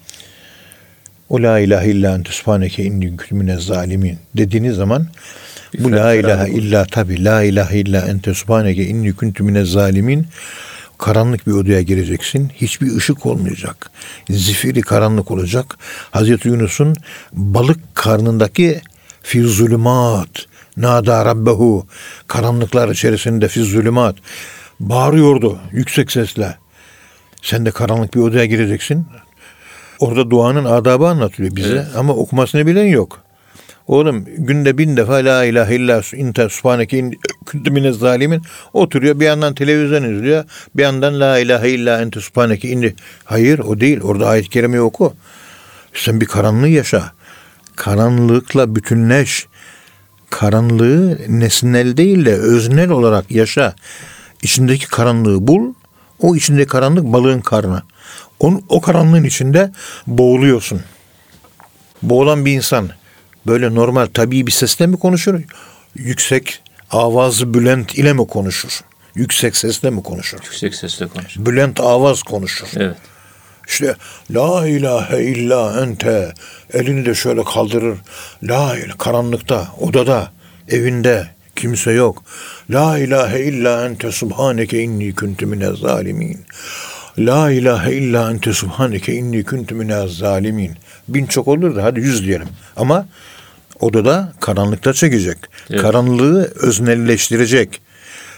O 1.29 1.41
la 1.41 1.59
ilahe 1.59 1.91
illa 1.91 2.15
ente 2.15 2.31
subhaneke 2.31 2.83
inni 2.83 3.17
kuntu 3.17 3.35
minez 3.35 3.65
zalimin 3.65 4.17
dediğiniz 4.37 4.75
zaman 4.75 5.07
bu 5.79 5.91
la 5.91 6.13
ilahe 6.13 6.51
illa 6.51 6.85
tabi 6.85 7.23
la 7.23 7.43
ilahe 7.43 7.79
illa 7.79 8.05
ente 8.07 8.33
subhaneke 8.33 8.85
inni 8.85 9.13
kuntu 9.13 9.65
zalimin 9.65 10.27
karanlık 11.01 11.47
bir 11.47 11.51
odaya 11.51 11.81
gireceksin. 11.81 12.51
Hiçbir 12.55 12.95
ışık 12.95 13.25
olmayacak. 13.25 13.91
Zifiri 14.29 14.81
karanlık 14.81 15.31
olacak. 15.31 15.77
Hazreti 16.11 16.47
Yunus'un 16.47 16.95
balık 17.33 17.95
karnındaki 17.95 18.81
fi 19.21 19.41
zulümat 19.43 20.29
nada 20.77 21.25
rabbehu 21.25 21.85
karanlıklar 22.27 22.89
içerisinde 22.89 23.47
fi 23.47 23.63
zulümat 23.63 24.15
bağırıyordu 24.79 25.59
yüksek 25.71 26.11
sesle. 26.11 26.57
Sen 27.41 27.65
de 27.65 27.71
karanlık 27.71 28.15
bir 28.15 28.19
odaya 28.19 28.45
gireceksin. 28.45 29.05
Orada 29.99 30.29
duanın 30.29 30.65
adabı 30.65 31.07
anlatılıyor 31.07 31.55
bize 31.55 31.73
Evet. 31.73 31.87
ama 31.95 32.13
okumasını 32.13 32.67
bilen 32.67 32.85
yok. 32.85 33.21
Oğlum 33.91 34.25
günde 34.25 34.77
bin 34.77 34.97
defa 34.97 35.13
la 35.13 35.45
ilahe 35.45 35.75
illa 35.75 36.01
inte 36.15 36.49
subhaneke 36.49 36.97
in 36.97 37.19
kuntu 37.45 37.71
minez 37.71 37.97
zalimin 37.97 38.41
oturuyor 38.73 39.19
bir 39.19 39.25
yandan 39.25 39.53
televizyon 39.53 40.03
izliyor 40.03 40.43
bir 40.75 40.83
yandan 40.83 41.19
la 41.19 41.39
ilahe 41.39 41.69
illa 41.69 42.01
ente 42.01 42.21
subhaneke 42.21 42.67
inni 42.69 42.93
hayır 43.25 43.59
o 43.59 43.79
değil 43.79 44.01
orada 44.01 44.27
ayet-i 44.27 44.49
kerimeyi 44.49 44.81
oku. 44.81 45.13
Sen 45.93 46.21
bir 46.21 46.25
karanlığı 46.25 46.67
yaşa. 46.67 47.11
Karanlıkla 47.75 48.75
bütünleş. 48.75 49.47
Karanlığı 50.29 51.19
nesnel 51.27 51.97
değil 51.97 52.25
de 52.25 52.33
öznel 52.33 52.89
olarak 52.89 53.31
yaşa. 53.31 53.75
İçindeki 54.43 54.87
karanlığı 54.87 55.47
bul 55.47 55.73
o 56.19 56.35
içindeki 56.35 56.67
karanlık 56.67 57.03
balığın 57.03 57.41
karnı. 57.41 57.81
Onun, 58.39 58.63
o 58.69 58.81
karanlığın 58.81 59.23
içinde 59.23 59.71
boğuluyorsun. 60.07 60.81
Boğulan 62.01 62.45
bir 62.45 62.51
insan 62.51 62.89
böyle 63.47 63.75
normal 63.75 64.07
tabii 64.13 64.47
bir 64.47 64.51
sesle 64.51 64.87
mi 64.87 64.99
konuşur? 64.99 65.39
Yüksek 65.95 66.61
avazı 66.91 67.53
bülent 67.53 67.95
ile 67.95 68.13
mi 68.13 68.27
konuşur? 68.27 68.81
Yüksek 69.15 69.55
sesle 69.55 69.89
mi 69.89 70.03
konuşur? 70.03 70.39
Yüksek 70.43 70.75
sesle 70.75 71.07
konuş. 71.07 71.37
Bülent 71.37 71.79
avaz 71.79 72.23
konuşur. 72.23 72.67
Evet. 72.75 72.97
İşte 73.67 73.95
la 74.31 74.67
ilahe 74.67 75.23
illa 75.23 75.83
ente 75.83 76.33
elini 76.73 77.05
de 77.05 77.15
şöyle 77.15 77.43
kaldırır. 77.43 77.97
La 78.43 78.77
ilahe 78.77 78.97
karanlıkta, 78.97 79.67
odada, 79.79 80.31
evinde 80.69 81.27
kimse 81.55 81.91
yok. 81.91 82.23
La 82.69 82.97
ilahe 82.97 83.39
illa 83.39 83.85
ente 83.85 84.11
subhaneke 84.11 84.79
inni 84.83 85.15
kuntu 85.15 85.47
minez 85.47 85.79
zalimin. 85.79 86.45
La 87.17 87.51
ilahe 87.51 87.93
illa 87.93 88.31
ente 88.31 88.53
subhaneke 88.53 89.13
inni 89.13 89.43
kuntu 89.43 89.75
minez 89.75 90.17
zalimin. 90.17 90.71
Bin 91.07 91.25
çok 91.25 91.47
olur 91.47 91.75
da 91.75 91.83
hadi 91.83 91.99
yüz 91.99 92.25
diyelim. 92.25 92.47
Ama 92.75 93.07
odada 93.81 94.33
karanlıkta 94.39 94.93
çekecek. 94.93 95.37
Evet. 95.69 95.81
Karanlığı 95.81 96.51
öznelleştirecek. 96.55 97.81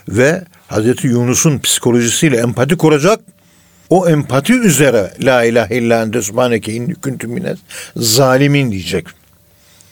Ve 0.10 0.44
Hazreti 0.68 1.08
Yunus'un 1.08 1.60
psikolojisiyle 1.60 2.38
empati 2.38 2.78
kuracak. 2.78 3.20
O 3.90 4.10
empati 4.10 4.54
üzere 4.54 5.14
la 5.22 5.44
ilahe 5.44 5.78
illa 5.78 6.02
ente 6.02 6.22
subhaneke 6.22 6.74
inni 6.74 6.96
kuntu 6.96 7.28
minez 7.28 7.58
zalimin 7.96 8.72
diyecek. 8.72 9.06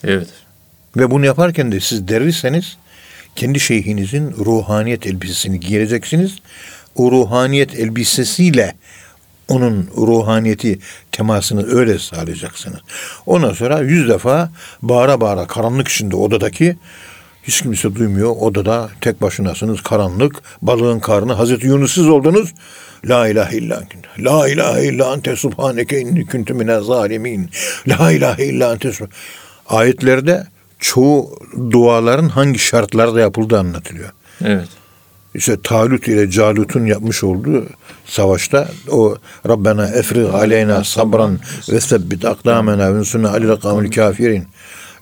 Evet. 0.04 0.28
Ve 0.96 1.10
bunu 1.10 1.26
yaparken 1.26 1.72
de 1.72 1.80
siz 1.80 2.08
derirseniz 2.08 2.76
kendi 3.36 3.60
şeyhinizin 3.60 4.32
ruhaniyet 4.32 5.06
elbisesini 5.06 5.60
giyeceksiniz. 5.60 6.38
O 6.96 7.10
ruhaniyet 7.10 7.74
elbisesiyle 7.74 8.74
onun 9.48 9.88
ruhaniyeti 9.96 10.78
temasını 11.12 11.74
öyle 11.78 11.98
sağlayacaksınız. 11.98 12.80
Ondan 13.26 13.52
sonra 13.52 13.80
yüz 13.80 14.08
defa 14.08 14.50
bağıra 14.82 15.20
bağıra 15.20 15.46
karanlık 15.46 15.88
içinde 15.88 16.16
odadaki 16.16 16.76
hiç 17.42 17.62
kimse 17.62 17.94
duymuyor. 17.94 18.36
Odada 18.40 18.90
tek 19.00 19.22
başınasınız 19.22 19.82
karanlık. 19.82 20.42
Balığın 20.62 21.00
karnı. 21.00 21.32
Hazreti 21.32 21.66
Yunus 21.66 21.94
siz 21.94 22.08
oldunuz. 22.08 22.54
La 23.04 23.28
ilahe 23.28 23.56
illa 23.56 23.76
ente. 23.76 23.98
La 24.18 24.48
ilahe 24.48 24.84
illa 24.84 25.14
ente 25.14 25.36
subhaneke 25.36 26.00
inni 26.00 26.26
kuntu 26.26 26.54
minez 26.54 26.84
zalimin. 26.84 27.50
La 27.88 28.12
ilahe 28.12 28.46
illa 28.46 28.72
ente. 28.72 28.90
Ayetlerde 29.68 30.46
çoğu 30.78 31.38
duaların 31.70 32.28
hangi 32.28 32.58
şartlarda 32.58 33.20
yapıldığı 33.20 33.58
anlatılıyor. 33.58 34.10
Evet. 34.44 34.68
İşte 35.34 35.62
Talut 35.62 36.08
ile 36.08 36.30
Calut'un 36.30 36.86
yapmış 36.86 37.24
olduğu 37.24 37.66
savaşta 38.06 38.68
o 38.90 39.16
Rabbena 39.48 39.86
efrig 39.86 40.34
aleyna 40.34 40.84
sabran 40.84 41.38
ve 41.68 41.80
sebbit 41.80 42.24
akdamena 42.24 42.94
ve 42.94 43.04
sunna 43.04 43.30
alil 43.30 43.56
kavmil 43.56 43.90
kafirin. 43.90 44.46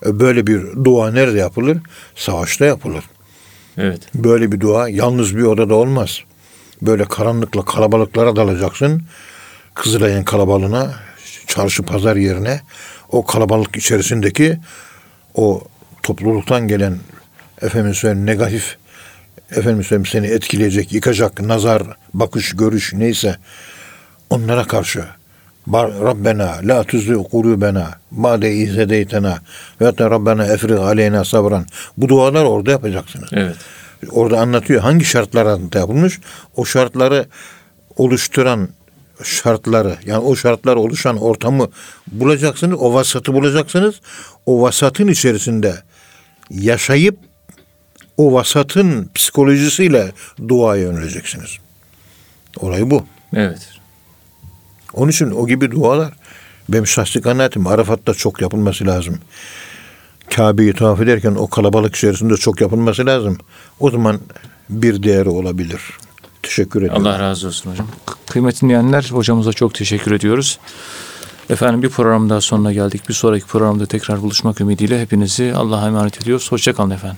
E, 0.05 0.19
Böyle 0.19 0.47
bir 0.47 0.61
dua 0.83 1.11
nerede 1.11 1.37
yapılır? 1.37 1.77
Savaşta 2.15 2.65
yapılır. 2.65 3.03
Evet. 3.77 4.01
Böyle 4.15 4.51
bir 4.51 4.59
dua 4.59 4.89
yalnız 4.89 5.37
bir 5.37 5.43
odada 5.43 5.75
olmaz. 5.75 6.19
Böyle 6.81 7.05
karanlıkla 7.05 7.65
kalabalıklara 7.65 8.35
dalacaksın. 8.35 9.03
Kızılay'ın 9.73 10.23
kalabalığına, 10.23 10.91
çarşı 11.47 11.83
pazar 11.83 12.15
yerine 12.15 12.61
o 13.09 13.25
kalabalık 13.25 13.75
içerisindeki 13.75 14.57
o 15.35 15.63
topluluktan 16.03 16.67
gelen 16.67 16.97
efendim 17.61 17.93
söyleyeyim 17.93 18.25
negatif 18.25 18.77
efendim 19.51 19.83
söyleyeyim 19.83 20.05
seni 20.05 20.27
etkileyecek, 20.27 20.93
yıkacak 20.93 21.41
nazar, 21.41 21.83
bakış, 22.13 22.55
görüş 22.55 22.93
neyse 22.93 23.35
onlara 24.29 24.67
karşı 24.67 25.05
Rabbena 25.73 26.59
la 26.63 26.83
tuzigh 26.83 27.29
kulubena 27.31 27.91
ba'de 28.11 28.53
iz 28.53 28.77
hedeytena 28.77 29.39
ve 29.81 29.85
hatta 29.85 30.11
Rabbena 30.11 30.45
efrig 30.45 30.79
aleyna 30.79 31.25
sabran. 31.25 31.65
Bu 31.97 32.09
dualar 32.09 32.45
orada 32.45 32.71
yapacaksınız. 32.71 33.29
Evet. 33.33 33.55
Orada 34.11 34.39
anlatıyor 34.39 34.81
hangi 34.81 35.05
şartlar 35.05 35.45
altında 35.45 35.79
yapılmış. 35.79 36.19
O 36.55 36.65
şartları 36.65 37.25
oluşturan 37.97 38.69
şartları 39.23 39.95
yani 40.05 40.19
o 40.19 40.35
şartlar 40.35 40.75
oluşan 40.75 41.17
ortamı 41.17 41.69
bulacaksınız. 42.11 42.79
O 42.79 42.93
vasatı 42.93 43.33
bulacaksınız. 43.33 43.95
O 44.45 44.61
vasatın 44.61 45.07
içerisinde 45.07 45.75
yaşayıp 46.49 47.17
o 48.21 48.33
vasatın 48.33 49.09
psikolojisiyle 49.15 50.11
duaya 50.47 50.81
yöneleceksiniz. 50.81 51.57
Olay 52.59 52.91
bu. 52.91 53.03
Evet. 53.33 53.69
Onun 54.93 55.11
için 55.11 55.31
o 55.31 55.47
gibi 55.47 55.71
dualar 55.71 56.13
benim 56.69 56.87
şahsi 56.87 57.21
kanaatim 57.21 57.67
Arafat'ta 57.67 58.13
çok 58.13 58.41
yapılması 58.41 58.87
lazım. 58.87 59.19
Kabe'yi 60.35 60.73
tavaf 60.73 61.01
ederken 61.01 61.35
o 61.35 61.47
kalabalık 61.47 61.95
içerisinde 61.95 62.37
çok 62.37 62.61
yapılması 62.61 63.05
lazım. 63.05 63.37
O 63.79 63.91
zaman 63.91 64.19
bir 64.69 65.03
değeri 65.03 65.29
olabilir. 65.29 65.81
Teşekkür 66.43 66.81
ederim. 66.81 67.01
Allah 67.01 67.19
razı 67.19 67.47
olsun 67.47 67.71
hocam. 67.71 67.87
Kıymetli 68.29 68.61
dinleyenler 68.61 69.09
hocamıza 69.11 69.53
çok 69.53 69.73
teşekkür 69.73 70.11
ediyoruz. 70.11 70.59
Efendim 71.49 71.83
bir 71.83 71.89
program 71.89 72.29
daha 72.29 72.41
sonuna 72.41 72.73
geldik. 72.73 73.09
Bir 73.09 73.13
sonraki 73.13 73.45
programda 73.45 73.85
tekrar 73.85 74.21
buluşmak 74.21 74.61
ümidiyle 74.61 75.01
hepinizi 75.01 75.53
Allah'a 75.55 75.87
emanet 75.87 76.21
ediyoruz. 76.21 76.51
Hoşçakalın 76.51 76.89
efendim. 76.89 77.17